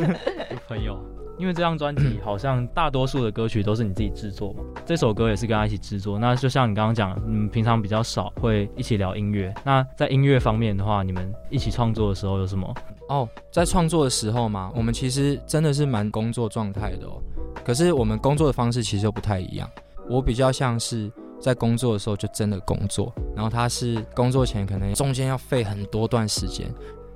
[0.68, 0.98] 朋友，
[1.38, 6.18] 因为这张专辑好像大多数的歌曲都是你自己制作嘛，这首歌也是跟他一起制作。
[6.18, 9.54] 那就像你刚刚讲，嗯，平常比较少会一起聊音乐。
[9.64, 12.74] 那在音乐方面的话，你们一起创作的时候有什么
[13.08, 17.22] 哦，在创作的时候嘛，我们其实真的是蛮工作状态的哦。
[17.64, 19.68] 可是我们工作的方式其实又不太一样。
[20.08, 26.72] 我比较像是在工作的时候就真的工作，然后他是工作前可能中间要费很多段时间。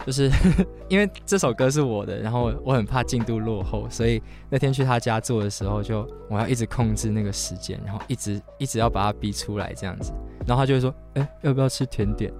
[0.06, 0.30] 就是
[0.88, 10.12] 因为这首歌是我的，然后我很怕进度落后，所以那天去他家做的时候，就我要一直控制那个时间，然后一直一直要把它逼出来这样子。
[10.46, 12.32] 然后他就会说：“哎，要不要吃甜点？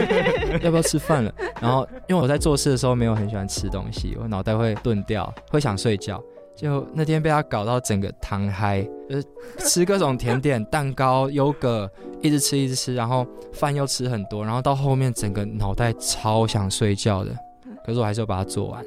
[0.62, 6.22] 要不要吃饭了？”然后因为我在做事的时候没有很喜欢吃东西，我脑袋会钝掉，会想睡觉。
[6.56, 9.26] 就那天被他搞到整个糖嗨，就是
[9.58, 11.88] 吃各种甜点、蛋糕、优格，
[12.22, 17.30] 一直吃一直吃，然后饭又吃很多，然后到后面整个脑袋超想睡觉的，
[17.84, 18.82] 可是我还是要把它做完。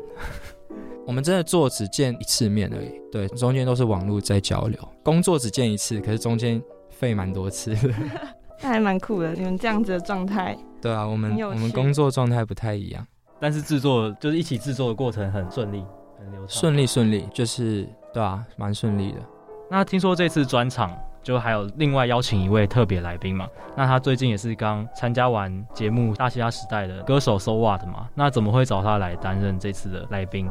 [1.05, 4.79] 我们真的做只见一次面而已，对，中间都是网络在交流。
[5.03, 7.93] 工作只见一次，可是中间费蛮多次的，
[8.61, 9.33] 那还蛮酷的。
[9.33, 13.05] 你们这样子的状态，对啊，我们我们工作状态不太一样，
[13.39, 15.83] 但是制作就是一起制作的过程很顺利。
[16.47, 19.19] 顺利顺利，就是对啊，蛮顺利的。
[19.69, 23.47] 那听说这次专场就还有另外邀请一位特别来宾嘛？
[23.75, 28.09] 那他最近也是刚参加完节目《大嘻哈时代》的歌手 So What 嘛？
[28.15, 30.49] 那怎么会找他来担任这次的来宾？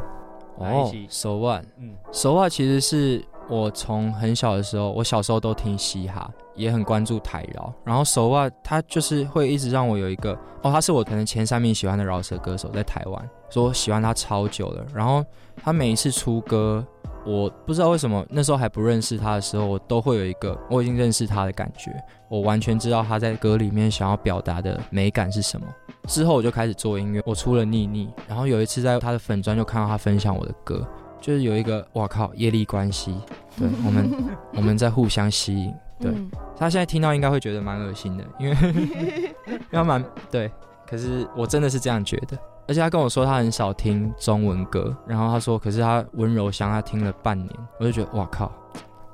[0.56, 7.72] 哦，So What，嗯，So What 其实是我从很小的时候，我小时候都听嘻哈，也很关注台饶。
[7.84, 13.30] 然后 So What 他就是会一直让我有一个哦，他是我可能前三名喜欢的饶舌歌手，在台湾。
[13.50, 15.24] 说喜欢他超久了，然后
[15.62, 16.84] 他每一次出歌，
[17.24, 21.90] 我不知道为什么那时候还不认识他的时候，我都会有一个我已经认识他的感觉，
[22.28, 25.66] 我完全知道他在歌里面想要表达的美感是什么。
[26.06, 30.86] 之后我就开始做音乐，我出了逆逆，然后有一次在他的粉专就看到他分享我的歌，
[31.20, 33.14] 就是有一个哇靠业力关系，
[33.58, 34.10] 对我们
[34.56, 36.10] 我们在互相吸引，对
[36.56, 38.56] 他现在听到应该会觉得蛮恶心的，因为
[39.70, 40.50] 因为蛮对，
[40.86, 42.38] 可是我真的是这样觉得。
[42.68, 47.50] 而且他跟我说他很少听中文歌，然后他说，可是他温柔乡他听了半年，
[47.80, 48.52] 我就觉得哇靠，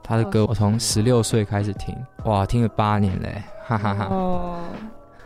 [0.03, 4.57] 他的歌我从十六岁开始听，哇，听了八年嘞，哈哈哈，哦，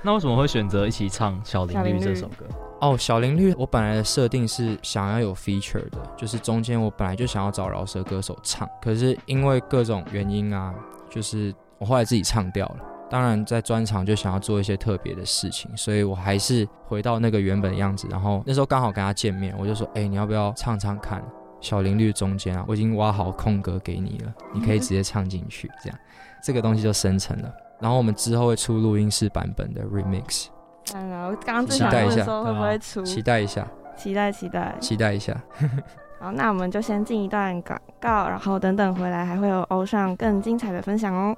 [0.02, 2.44] 那为什么会选择一起唱《小林绿》这首歌？
[2.80, 10.74] 哦，《小林绿》我本来的设定是想要有 feature 的，就是中间我本来就想要找饶舌歌手唱，可是因为各种原因啊，
[11.08, 12.76] 就是我后来自己唱掉了。
[13.10, 18.06] 当然，在专场就想要做一些特别的事情，所以我还是回到那个原本的样子。
[18.10, 21.20] 然后那时候刚好跟他见面，我就说：“哎、欸，你要不要唱唱看
[21.60, 22.64] 《小林绿》中间啊？
[22.68, 25.98] 我已经挖好空格给你了，你可以直接唱进去。”这样，
[26.42, 27.50] 这个东西就生成了。
[27.80, 30.48] 然后我们之后会出录音室版本的 remix。
[30.94, 33.02] 嗯，我刚刚期待一下，会不会出？
[33.02, 35.34] 期待一下，期待期待期待一下。
[36.20, 41.36] 好，那我们就先进一段广告，然后等等回来还会有欧尚更精彩的分享哦。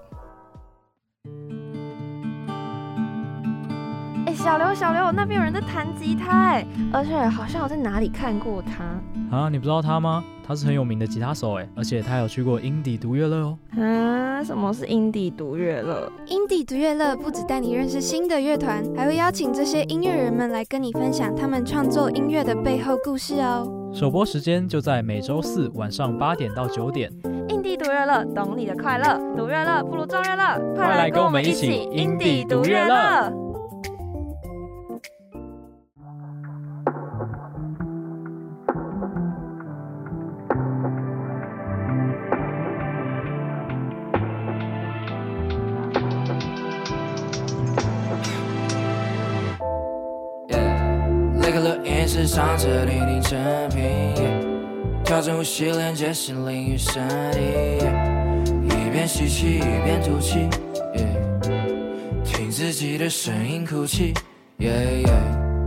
[4.27, 8.85] 哎、欸，小刘，小刘，那边有人在弹吉他，哎，而且好像我在哪里看过他
[9.37, 9.49] 啊？
[9.49, 10.25] 你不知道他吗？
[10.47, 13.59] 他是很有名的吉他手，哎，而且他有去过英迪独乐乐哦。
[13.79, 16.11] 啊，什么是英迪独乐乐？
[16.27, 23.80] 英迪独乐乐不只带你认识新的乐团，还会邀请这些音乐人们来跟你分享他们创作音乐的背后故事哦。
[23.93, 27.11] 首播时间就在每周四晚上八点到九点。
[27.49, 33.49] 印地读乐乐，懂你的快乐，读乐乐不如众乐乐，快来跟我们一起印地读乐乐。
[52.12, 53.38] 是上车聆听成
[53.68, 53.78] 品，
[55.04, 57.00] 调整呼吸连接心灵与身
[57.30, 57.38] 体，
[58.64, 60.48] 一边吸气一边吐气
[62.24, 64.12] 听自己的声音哭泣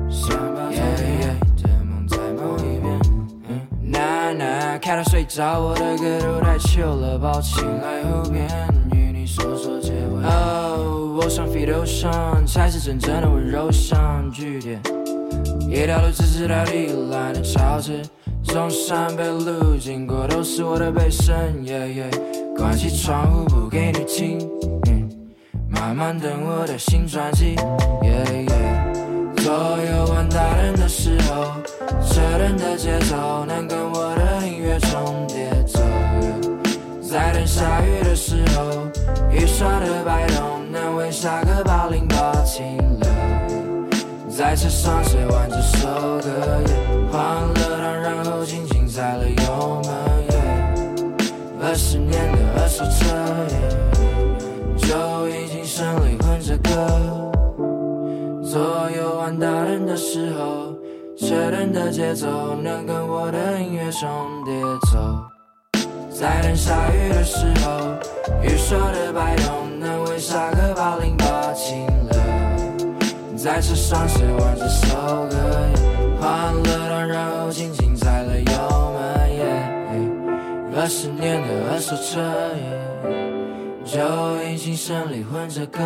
[0.10, 3.00] 想把昨天的梦再梦一遍。
[3.82, 8.46] 娜娜看到睡着，我的歌都太糗了，抱起来后边
[8.92, 10.22] 与你说说结尾。
[10.26, 14.82] 哦，我想飞到上，才是真正的温柔，上句点。
[15.74, 17.94] 一条路直直到底，懒得超车，
[18.44, 21.36] 中山北路经过都是我的背身。
[21.66, 24.38] Yeah, yeah, 关起窗户不给你听，
[25.68, 27.56] 慢慢等我的新专辑。
[28.04, 31.46] Yeah, yeah, 左右完大人的时候，
[32.06, 35.80] 车灯的节奏能跟我的音乐重叠走。
[37.02, 38.64] 在等下雨的时候，
[39.32, 42.78] 雨刷的摆动能为下个八零八停
[44.36, 46.32] 在车上写完这首歌，
[47.12, 47.22] 欢
[47.54, 49.94] 乐当然后轻轻踩了油门，
[51.62, 53.14] 二十年的二手车，
[54.76, 56.72] 就已经胜利混着歌。
[58.44, 60.74] 左右完大人的时候，
[61.16, 64.10] 车灯的节奏能跟我的音乐重
[64.44, 64.60] 叠
[64.92, 65.24] 走。
[66.10, 67.94] 在等下雨的时候，
[68.42, 71.86] 雨说的摆动能为下个八零八清。
[73.44, 74.96] 在车上写完这首
[75.28, 75.36] 歌，
[76.18, 78.46] 换了灯，然后轻轻踩了油
[78.94, 79.04] 门。
[80.78, 82.22] 二十年的二手车，
[83.84, 84.00] 就
[84.50, 85.82] 已经胜利混着歌。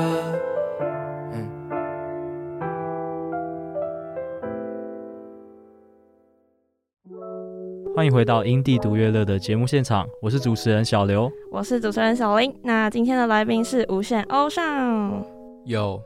[7.96, 12.56] 欢迎回到因地独乐乐的节目现场，我是主持人小刘，我是主持人小林。
[12.62, 15.26] 那今天的来宾是无限欧尚，
[15.66, 16.00] 有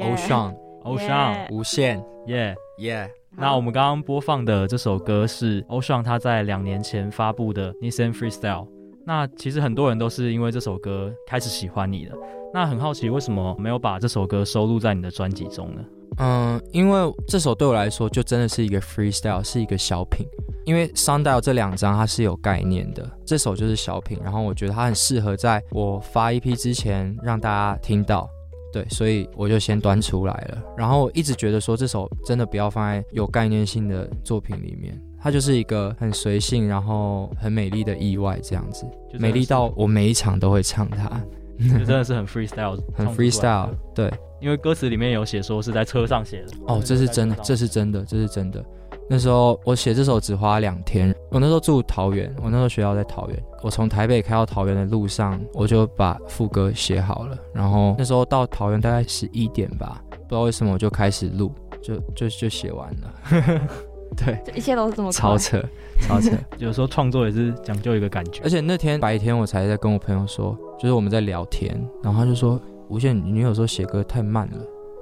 [0.00, 0.54] 欧尚，
[0.84, 3.10] 欧尚，无限，耶耶。
[3.36, 8.64] 那我们刚刚播放的这首歌是欧尚他在两年前发布的《Nissan Freestyle》。
[9.06, 12.12] 那其实很多人都是因为这首歌开始喜欢你的。
[12.52, 15.82] 那很好奇，为什么没有把这首歌收录在你的专辑中呢？
[16.18, 20.26] 嗯，因为这首对我来说就真的是一个 freestyle，是一个小品。
[20.64, 24.18] 因为 Sundial 这两张它是有概念的，这首就是小品。
[24.22, 28.30] 然后我觉得它很适合在我发 EP 之前让大家听到，
[28.74, 30.60] 对，所以我就先端出来了。
[30.76, 38.84] 然后我一直觉得说这首真的不要放在有概念性的作品里面，它就是一个很随性，然后很美丽的意外这样子，
[39.16, 41.08] 美丽到我每一场都会唱它，
[41.78, 44.12] 就真的是很 freestyle， 很 freestyle，对。
[44.40, 48.62] 因为歌词里面有写说是在车上写的哦，这是真的，这是真的，这是真的。
[49.08, 61.52] 那时候我写这首只花两天，我那时候住桃园，我那时候学校在桃园，我从台北开到桃园的路上，我就把副歌写好了，然后那时候到桃园大概十一点吧，不知道为什么我就开始录，
[61.82, 63.68] 就就就写完了。
[64.16, 65.62] 对，这一切都是这么超扯，
[66.00, 66.30] 超扯。
[66.58, 72.60] 有时候创作也是讲究一个感觉，而且那天白天我才在跟我朋友说，就是我们在聊天，然后他就说。
[72.90, 74.58] 无限，你有时候写歌太慢了。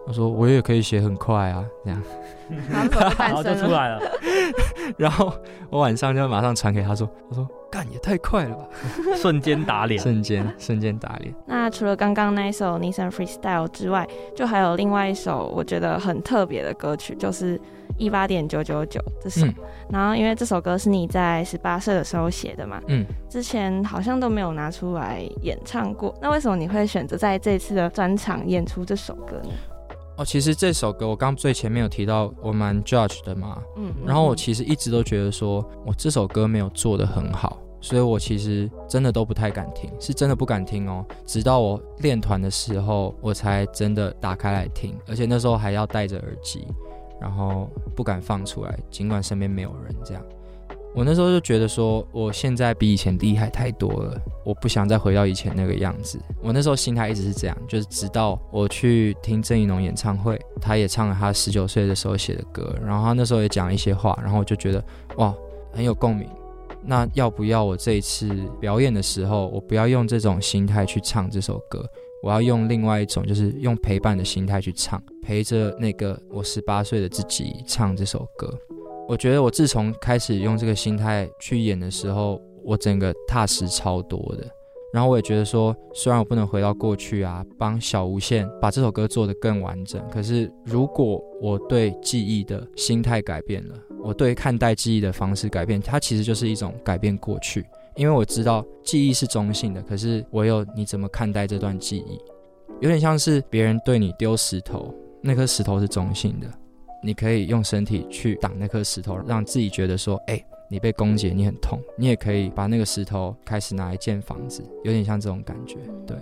[0.07, 2.03] 我说我也可以写很快啊，这样，
[3.19, 4.01] 然后就出来了。
[4.99, 5.33] 然后
[5.71, 8.67] 我晚上就马上传给他说，我说干也太快了吧，
[9.17, 11.35] 瞬间打脸，瞬间瞬间打脸。
[11.47, 17.61] 那除了刚刚那一首《Nissan Freestyle》之外，就还有另外一首我觉得很特别的歌曲，就是。
[17.99, 19.55] 一八点九九九这首，嗯、
[19.91, 29.51] 然后因为这首歌是你在十八岁的时候写的嘛，嗯，之前好像都没有拿出来演唱过，那为什么你会选择在这次的专场演出这首歌呢？
[30.17, 46.67] 哦，其实这首歌我刚最前面有提到，我蛮 judge 的嘛，嗯，然后我其实一直都觉得说我这首歌没有做的很好，所以我其实真的都不太敢听，是真的不敢听哦，直到我练团的时候，我才真的打开来听，而且那时候还要戴着耳机。
[47.21, 49.95] 然后不敢放出来，尽管身边没有人。
[50.05, 50.21] 这样，
[50.95, 56.21] 我那时候就觉得说，我现在比以前厉害太多了，我不想再回到以前那个样子。
[56.43, 64.85] 我那时候心态一直是这样，就是直到我去听郑宜农演唱会，他也唱了他十九岁的时候写的歌，然后他那时候也讲了一些话，然后我就觉得
[65.17, 65.35] 哇，
[65.73, 66.29] 很有共鸣。
[66.85, 68.29] 那要不要我这一次
[68.61, 71.89] 表演的时候，我不要用这种心态去唱这首歌？
[72.23, 78.53] 我要用另外一种，就是用陪伴的心态去唱，陪着那个我十八岁的自己唱这首歌。
[79.09, 84.47] 我觉得我自从开始用这个心态去演的时候，我整个踏实超多的。
[84.93, 97.65] 然后我也觉得说，虽然我不能回到过去啊，帮小无限把这首歌做得更完整，可是如果我对记忆的心态改变了，我对看待记忆的方式改变，它其实就是一种改变过去。
[97.97, 102.19] 因为我知道记忆是中性的，可是唯有你怎么看待这段记忆，
[102.81, 106.47] 有点像是别人对你丢石头，那颗石头是中性的，
[107.03, 111.81] 你可以用身体去挡那颗石头，让自己觉得说，哎，你被攻击，你很痛。
[111.99, 115.77] 你也可以把那个石头开始拿来建房子，有点像这种感觉。
[116.07, 116.17] 对，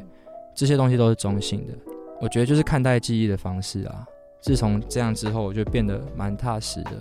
[0.54, 1.74] 这些东西都是中性的。
[2.20, 4.06] 我觉得就是看待记忆的方式啊。
[4.40, 6.92] 自从这样之后，我就变得蛮踏实的。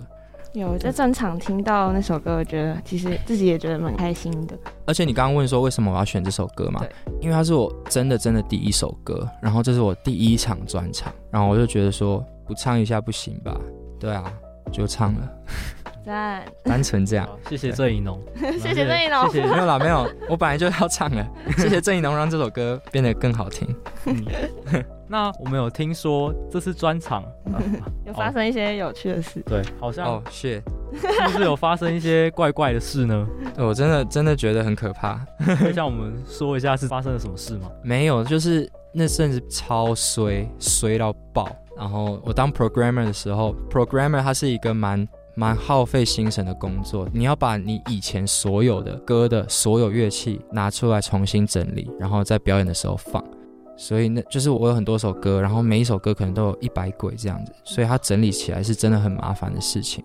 [0.52, 4.58] 有在专场听到那首歌，我觉得其实自己也觉得蛮开心的。
[4.84, 6.80] 而且你刚刚问说为什么我要选这首歌嘛？
[6.80, 13.56] 对，因为它是我真的真的第一首歌，然后这是我第一场专场，然后我就觉得说不唱一下不行吧？
[14.00, 14.24] 对啊，
[14.72, 15.32] 就唱了。
[16.04, 17.28] 赞，单纯这样。
[17.48, 18.20] 谢谢郑怡农，
[18.58, 19.30] 谢谢郑怡农。
[19.30, 21.24] 谢谢，没有啦，没有，我本来就要唱了。
[21.56, 23.72] 谢谢郑怡农，让这首歌变得更好听。
[25.06, 27.22] 那我们有听说这次专场
[28.04, 30.60] 有发生一些有趣的事，对，好像哦，谢，
[31.00, 33.24] 是不是有发生一些怪怪的事呢？
[33.58, 35.24] 我真的真的觉得很可怕。
[35.56, 37.70] 可以向我们说一下是发生了什么事吗？
[37.84, 41.48] 没有，就是那阵子超衰，衰到爆。
[41.80, 53.24] 然后我当 programmer 的时候，programmer 它是一个蛮蛮耗费心神的工作，你要把你以前所有的歌的所有乐器拿出来重新整理，然后在表演的时候放。
[53.78, 60.04] 所以那就是我有很多首歌，然后每一首歌可能都有一百轨这样子，所以它整理起来是真的很麻烦的事情。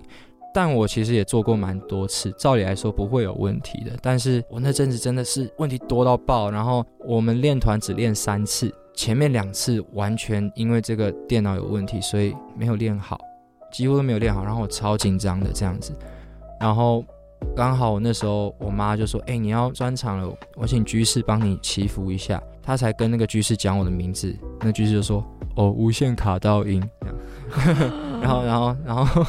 [0.56, 3.92] 但我其实也做过蛮多次，照理来说不会有问题的。
[4.02, 13.20] 但是我那阵子真的是问题多到爆，然后我们练团只练三次，前面两次完全因为这个电脑有问题，所以没有练好，
[13.70, 15.92] 几乎都没有练好，然后我超紧张的这样子。
[16.58, 17.04] 然后
[17.54, 25.22] 刚好我那时候我妈就说：“哎，你要专场了，我请居士帮你祈福一下。”她才跟那个居士讲我的名字，那居士就说
[25.58, 26.82] ：“哦，无线卡到音。”
[28.24, 29.26] 然后，然后，然后。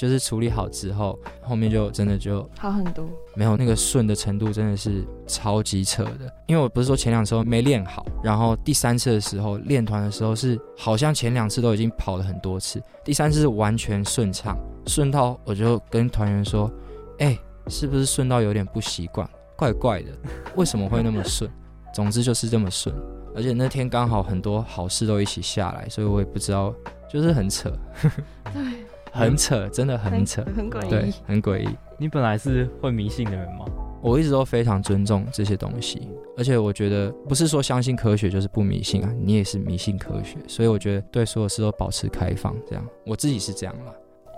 [0.00, 6.32] 就是处理好之后，后面就真的就好很多，没有那个顺的程度真的是超级扯的。
[6.46, 16.72] 因为我不是说前两次没练好，然后第三次的时候练团的时候是好像前两次都已经跑了很多次，第三次是完全顺畅，顺到我就跟团员说
[17.20, 17.38] ：“哎，
[17.68, 20.08] 是不是顺到有点不习惯，怪怪的？
[20.56, 21.50] 为什么会那么顺？”
[21.92, 22.94] 总之就是这么顺，
[23.36, 26.74] 而且那天刚好很多好事都一起下来，所以我也不知道，
[27.06, 27.70] 就是很扯。
[28.54, 28.89] 对。
[29.10, 31.68] 很扯，真的很扯，很，诡异，对，很诡异。
[31.98, 33.64] 你本来是会迷信的人吗？
[34.02, 43.92] 我一直都非常尊重这些东西，而且我觉得不是说相信科学就是不迷信啊，你也是迷信科学，所以我觉得对所有事都保持开放，这样我自己是这样啦。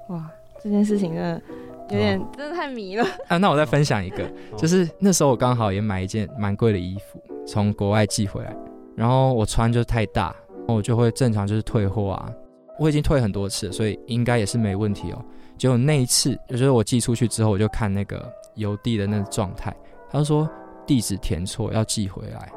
[0.08, 1.42] 哇，这件事情真的
[1.90, 3.36] 有点、哦、真的太迷了啊！
[3.36, 8.52] 那我再分享一个，就是那时候我刚好也买一件蛮贵的衣服从国外寄回来，
[8.96, 10.34] 然后我穿就太大，
[10.66, 12.32] 我就会正常就是退货啊。
[12.78, 15.24] 我已经退很多次，所以应该也是没问题哦。
[15.58, 19.72] 结果那一次，就是我寄出去之后，我就看那个邮递的那个状态，
[20.10, 20.48] 他说
[20.86, 22.50] 地址填错，要寄回来。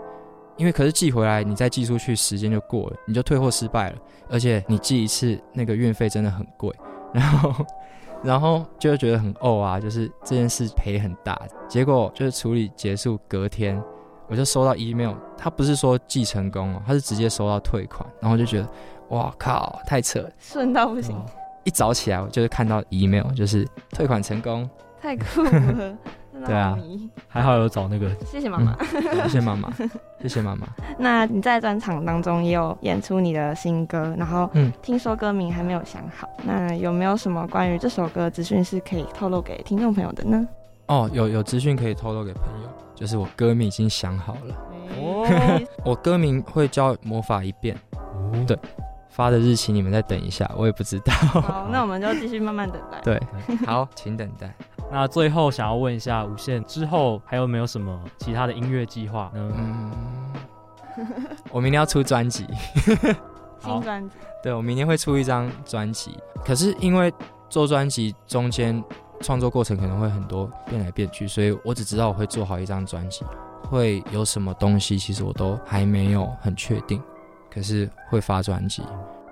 [0.58, 3.98] 因为可是寄回来，你再寄出去，时间就过了，你就退货失败了。
[4.30, 6.74] 而且你寄一次，那个运费真的很贵。
[7.14, 7.66] 然后，
[8.24, 11.40] 然后就觉得很呕啊，就是这件事赔很大。
[11.68, 13.80] 结果就是处理结束，隔天
[14.30, 18.70] 我就收到 email，他不是说寄成功哦，他是直接收到退款，然后就觉得。
[19.10, 21.16] 哇靠，太扯了，顺到不行。
[21.64, 24.70] 一早起来，我就是看到 email，就是退款成功，
[25.02, 25.98] 太酷了。
[26.46, 26.78] 对啊，
[27.30, 28.14] 还好有找那个。
[28.26, 28.76] 谢谢妈妈，
[29.24, 29.74] 谢谢妈妈，
[30.22, 30.68] 谢谢妈妈。
[31.00, 40.46] 那你在专场当中也有演出你的新歌，然后嗯，听说歌名还没有想好，那有没有什么关于这首歌资讯是可以透露给听众朋友的呢？
[40.88, 44.56] 哦，有有资讯可以透露给朋友，就是我歌名已经想好了。
[45.00, 47.76] 哦， 我歌名会叫《魔法一变》。
[47.98, 48.60] 哦，对。
[49.16, 51.14] 发的日期你们再等一下，我也不知道。
[51.14, 53.00] 好，那我们就继续慢慢等待。
[53.02, 53.22] 对，
[53.66, 54.54] 好，请等待。
[54.92, 59.54] 那最后想要问一下无限之后还有没有什么其他的音乐计划呢？
[59.58, 59.92] 嗯，
[61.50, 62.46] 我明天要出专辑，
[63.64, 64.18] 新专辑。
[64.44, 67.12] 对，我明天会出一张专辑，可是因为
[67.50, 68.84] 做专辑中间
[69.22, 73.24] 创作过程可能会很多变来变去，所以我只知道我会做好一张专辑，
[73.70, 77.02] 会有什么东西其实我都还没有很确定。
[77.56, 78.84] 可是会发专辑，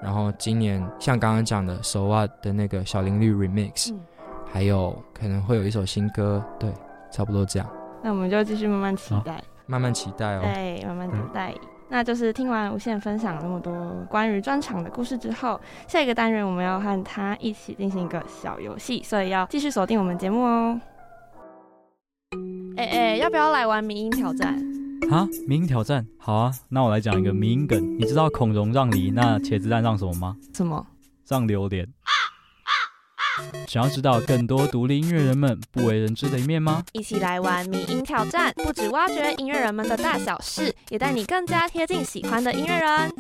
[0.02, 4.00] 然后今年像刚刚讲的《So What》的那个小林绿 Remix，、嗯、
[4.50, 6.72] 还有可能会有一首新歌，对，
[7.12, 7.70] 差不多这样。
[8.02, 10.42] 那我们就继续慢慢期待，慢慢期待哦。
[10.42, 11.52] 对，慢慢等待。
[11.52, 20.80] 嗯、那就是听完无限分享那么多关于专场的故事之后，下一个单元我们要和他一起进行一个小游戏，所以要继续锁定我们节目哦。
[22.78, 24.73] 哎哎，要不要来玩迷音挑战？
[25.10, 27.98] 啊，迷音挑战，好啊，那我来讲一个迷音梗。
[28.00, 30.36] 你知道孔融让梨，那茄子蛋让什么吗？
[30.54, 30.86] 什么？
[31.28, 31.88] 让榴莲。
[33.68, 36.84] 想要知道更多独立音乐人们不为人知的一面吗？
[36.94, 43.12] 一起来玩迷音挑战，不止挖掘音乐人们的大小事，也带你更加贴近喜欢的音乐人。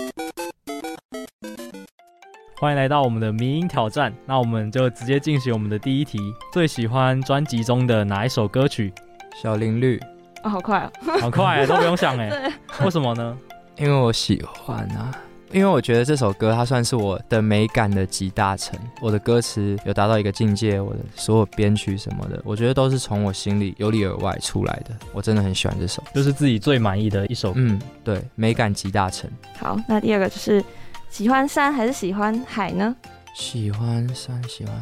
[2.58, 6.20] 欢迎来到我们的迷音挑战，那我们就直接进行我们的第一题。
[6.52, 8.94] 最喜欢专辑中的哪一首歌曲？
[9.42, 10.00] 小林绿。
[10.44, 12.30] 哦，好快哦， 好快，都不用想哎。
[12.78, 13.38] 对为什么呢？
[13.78, 15.12] 因为我喜欢啊，
[15.52, 18.78] 因为我觉得这首歌它算是我的美感的集大成。
[19.02, 24.92] 我的歌词有达到一个境界，我的所有编曲什么的，我觉得都是从我心里由里而外出来的。
[25.12, 27.54] 我真的很喜欢这首，就是自己最满意的一首。
[27.56, 29.30] 嗯，对，美感集大成。
[29.58, 30.64] 好，那第二个就是
[31.10, 32.96] 喜欢山还是喜欢海呢？
[33.36, 34.76] 喜欢山，喜欢。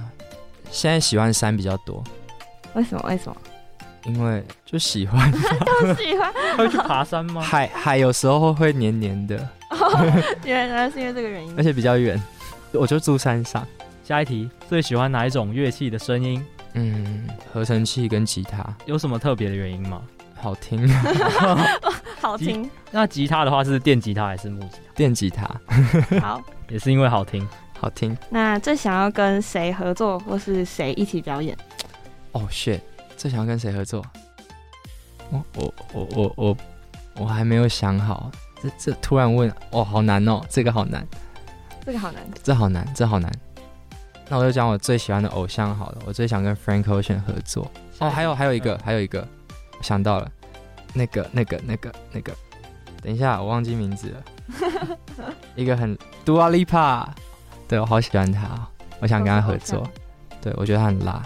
[0.69, 2.03] 现在喜欢山比较多。
[2.73, 3.05] 为什么？
[3.07, 3.35] 为什么？
[4.05, 6.33] 因为就喜欢，都喜欢。
[6.57, 7.41] 会去爬山吗？
[7.41, 9.47] 海海有时候会黏黏的。
[10.43, 11.53] 原来是因为这个原因。
[11.57, 12.21] 而且比较远，
[12.73, 13.65] 我就住山上。
[14.03, 16.43] 下一题，最喜欢哪一种乐器的声音？
[16.73, 18.65] 嗯，合成器跟吉他。
[18.85, 20.01] 有什么特别的原因吗？
[20.35, 20.87] 好听。
[22.19, 22.69] 好听。
[22.91, 24.93] 那吉他的话是电吉他还是木吉他？
[24.95, 25.45] 电吉他。
[26.19, 27.47] 好，也是因为好听。
[27.79, 28.17] 好听。
[28.29, 31.55] 那最想要跟谁合作，或是谁一起表演？
[32.33, 32.79] 哦，shit。
[33.21, 34.03] 最想要跟谁合作？
[35.29, 36.57] 我我我我我
[37.17, 38.31] 我还没有想好。
[38.59, 41.05] 这这突然问，哦，好难哦，这个好难，
[41.85, 43.31] 这个好难，这好难，这好难。
[44.27, 47.71] 那我就讲我最喜欢的偶像好了，我最想跟 Frank Ocean 合作。
[47.99, 49.27] 哦，还有还有一个，还有一个，
[49.77, 50.27] 我想到了，
[50.95, 52.33] 那个那个那个那个，
[53.03, 54.97] 等一下，我忘记名字了。
[55.55, 55.95] 一个很
[56.25, 57.05] Dua Lipa，
[57.67, 58.67] 对，我好喜欢他，
[58.99, 59.87] 我想跟他合作。
[60.41, 61.23] 对，我觉得他很辣。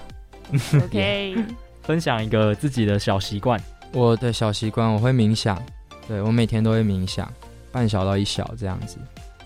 [0.83, 1.37] OK，
[1.85, 3.61] 分享一个自己的小习惯。
[3.93, 5.61] 我的小习惯，我会冥想。
[6.07, 7.31] 对，我每天都会冥想，
[7.71, 8.97] 半小到一小这样子。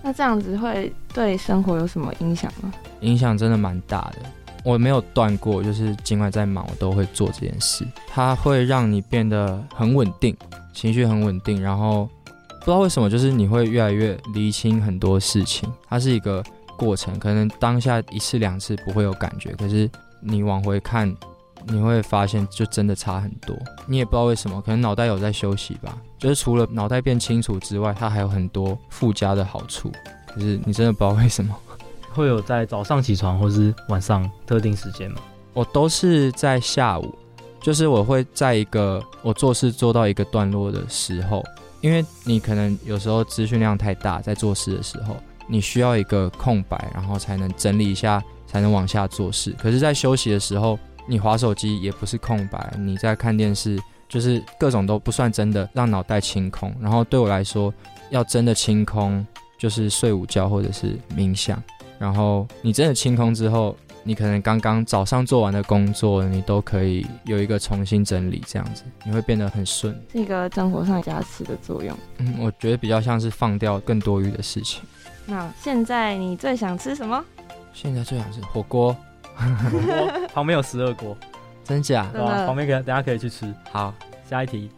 [0.01, 2.73] 那这样子会对生活有什么影响吗？
[3.01, 4.19] 影响真的蛮大的。
[4.63, 7.85] 我没有断过，就是尽管再忙，我都会做这件事。
[8.07, 10.35] 它会让你变得很稳定，
[10.73, 12.09] 情绪很稳定，然后
[12.59, 15.71] 不知道为什么，就是你会越来越厘清很多事情。
[15.87, 16.43] 它是一个
[16.77, 19.89] 过程，可能当下一次两次不会有感觉，可是
[20.21, 21.13] 你往回看，
[21.69, 23.55] 你会发现就真的差很多。
[23.85, 25.97] 你也不知道为什么，可能脑袋有在休息吧。
[26.17, 29.91] 就是除了脑袋变清楚之外，它还有很多附加的好处。
[30.27, 31.55] 可是你真的不知道为什么。
[32.11, 35.21] 会有在早上起床或是晚上特定时间吗？
[35.53, 37.15] 我都是在下午，
[37.61, 41.43] 就是我会在一个我做事做到一个段落的时候，
[41.81, 45.15] 因为你可能有时候资讯量太大，在做事的时候，
[45.47, 49.55] 你需要一个空白，然后才能整理一下，才能往下做事。
[49.59, 50.77] 可是，在休息的时候，
[51.09, 56.71] 你划手机也不是空白，你在看电视，就是各种都不算真的让脑袋清空。
[56.79, 57.73] 然后对我来说，
[58.11, 59.25] 要真的清空，
[59.57, 61.61] 就是睡午觉或者是冥想。
[61.97, 71.97] 然后你真的清空之后，你可能刚刚早上做完的工作，你都可以有一个重新整理，这样子你会变得很顺，是一个生活上加持的作用。
[72.19, 74.83] 嗯，我觉得比较像是放掉更多余的事情。
[75.25, 77.25] 那现在你最想吃什么？
[77.73, 78.95] 现在最想吃火锅。
[80.33, 81.17] 旁边有十二锅，
[81.63, 82.07] 真假？
[82.15, 83.53] 哇，旁边可等下可以去吃。
[83.71, 83.93] 好，
[84.29, 84.69] 下一题，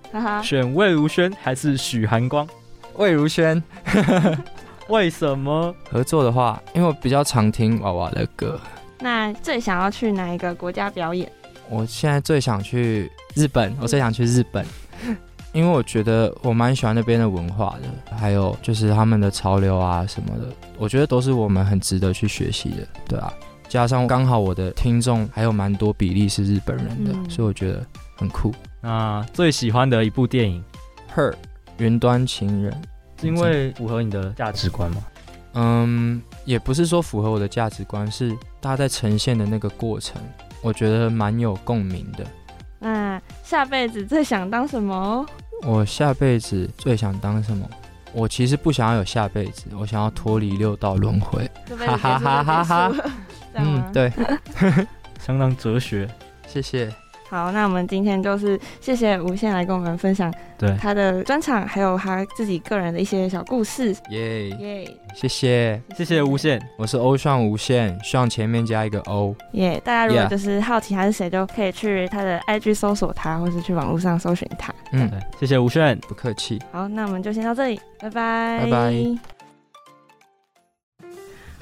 [0.43, 2.47] 选魏如萱还是许寒光？
[2.95, 3.61] 魏如萱。
[4.87, 6.61] 为什么合作的话？
[6.73, 8.59] 因为我比较常听娃娃的歌。
[8.99, 11.31] 那最想要去哪一个国家表演？
[11.69, 14.65] 我现在最想去日本，我最想去日本，
[15.53, 23.31] 因为我觉得我蛮喜欢那边的文化的，还有就是他们的潮流啊什么的，我觉得都是我们很值得去学习的，对啊。
[23.71, 27.81] 加上刚好我的听众还有蛮多比例是日本人的，嗯、所以我觉得
[28.17, 28.53] 很酷。
[28.81, 30.61] 那最喜欢的一部电影
[31.17, 31.31] 《Her》
[31.77, 32.75] 云端情人。
[33.21, 34.97] 是因为符合你的价值观吗？
[35.53, 40.21] 嗯，也不是说符合我的价值观，是大家在呈现的那个过程，
[40.61, 42.25] 我觉得蛮有共鸣的。
[42.77, 45.25] 那下辈子最想当什么？
[45.63, 47.65] 我下辈子最想当什么？
[48.11, 51.49] 我其实不想要有下辈子，我想要脱离六道轮回。
[51.79, 52.91] 哈哈哈哈哈！
[53.53, 54.11] 嗯，对，
[55.19, 56.07] 相当哲学，
[56.47, 56.89] 谢谢。
[57.29, 63.95] 好，那我们今天就是谢谢无限来跟我们分享对他的专场，还有他自己个人的一些小故事。
[64.09, 69.33] 耶耶，谢谢谢谢无限，我是欧尚无限，希望前面加一个 O。
[69.53, 74.73] 耶，大家如果就是好奇他是谁，就可以去他的 IG 搜索他，或是去网络上搜寻他。
[74.91, 76.61] 嗯，对，谢谢无限，不客气。
[76.73, 79.40] 好，那我们就先到这里，拜拜，拜拜。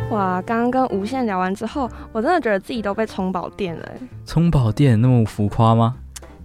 [0.09, 3.87] 哇，刚刚跟无限聊完之后，我真的觉得自己都被充饱电了。
[4.25, 5.95] 充饱电那么浮夸吗？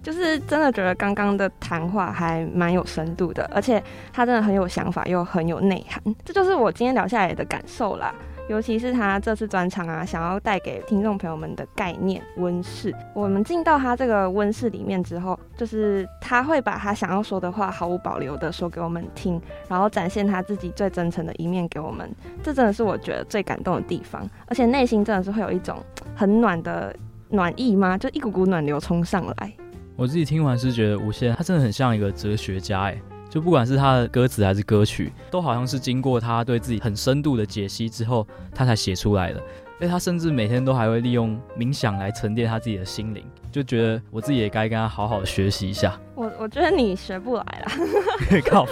[0.03, 3.81] 就是真的觉得刚刚的谈话还蛮有深度的，而且
[4.13, 5.99] 他真的很有想法，又很有内涵。
[6.23, 8.13] 这就是我今天聊下来的感受啦。
[8.47, 12.93] 尤其是他这次专场啊，想要带给听众朋友们的概念温室。
[13.13, 22.09] 我们进到他这个温室里面之后，就是他会把他想要说的话毫无保留的说给我们听，然后展现他自己最真诚的一面给我们。
[22.43, 25.77] 这真的是我觉得最感动的地方，而且内心真的是会有一种
[26.15, 26.95] 很暖的
[27.29, 27.97] 暖意吗？
[27.97, 29.51] 就一股股暖流冲上来。
[29.95, 33.01] 我自己听完是觉得无限，他真的很像一个哲学家哎。
[33.29, 39.41] 就不管是他的歌词还是歌曲，都好像是经过他对自己很深度的解析之后，他才写出来的。
[39.77, 43.21] 所以他甚至每天都还会利用冥想来沉淀他自己的心灵，
[43.51, 45.99] 就觉得我自己也该跟他好好学习一下。
[46.15, 48.65] 我我觉得你学不来了， 靠。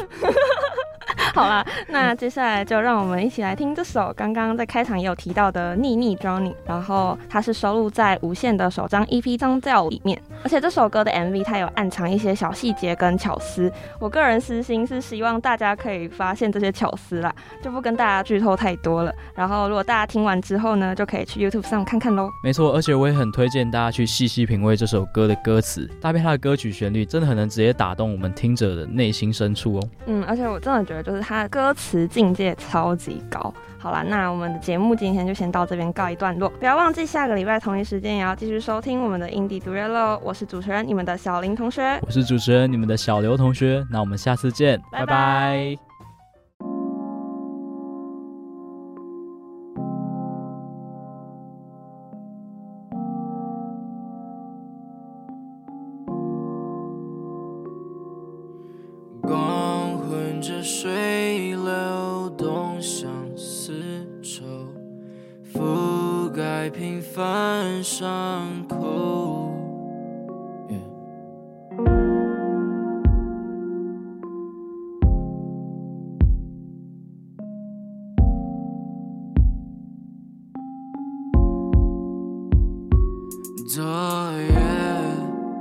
[1.35, 19.11] 好啦，那接下来就让我们一起来听这首刚刚在开场也有提到的《逆逆 Johnny》，然后它是收录在无限的首张 EP《张教》里面，而且这首歌的 MV 它有暗藏一些小细节跟巧思，我个人私心是希望大家可以发现这些巧思啦，就不跟大家剧透太多了。
[19.33, 22.29] 然后如果大家听完之后呢，就可以去 YouTube 上看看喽。
[22.43, 29.89] 没错，而且我也很推荐大家去细细品味这首歌的歌词，搭配它的歌曲旋律，真的很能直接打动我们听者的内心深处哦。
[30.05, 31.22] 嗯，而且我真的觉得就是。
[31.23, 33.53] 他的歌词境界超级高。
[33.79, 36.47] 好啦，那我们的节目今天就先到这边告一段落。
[36.59, 40.17] 不要忘记下个礼拜同一时间也要继续收听我们的 Indie 独乐乐。
[40.23, 43.85] 我是主持人你们的小林同学，我是主持人你们的小刘同学。
[43.91, 45.05] 那我们下次见，拜拜。
[45.05, 45.92] 拜拜。
[67.83, 69.51] 伤口。
[83.67, 84.53] 昨夜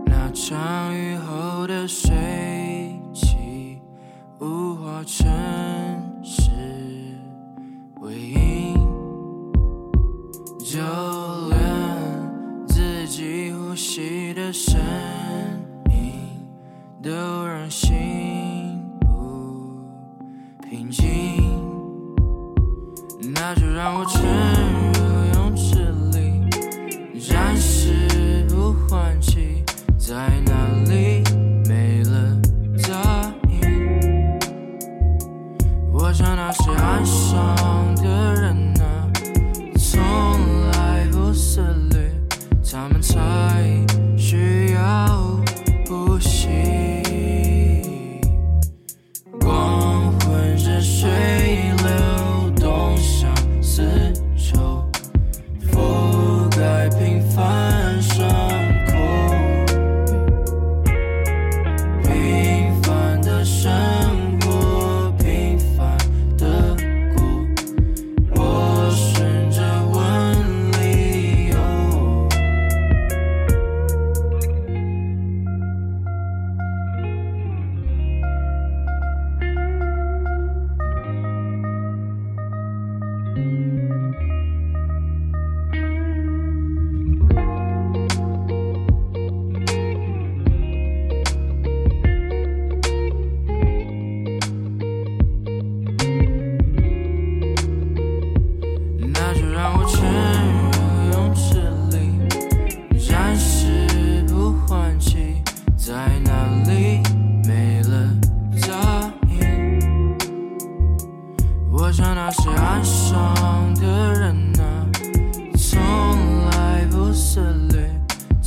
[0.05, 2.15] 那场雨后的水
[3.13, 3.79] 汽，
[4.41, 5.27] 雾化成
[6.23, 6.51] 是
[7.99, 8.75] 回忆，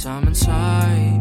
[0.06, 1.15] 手重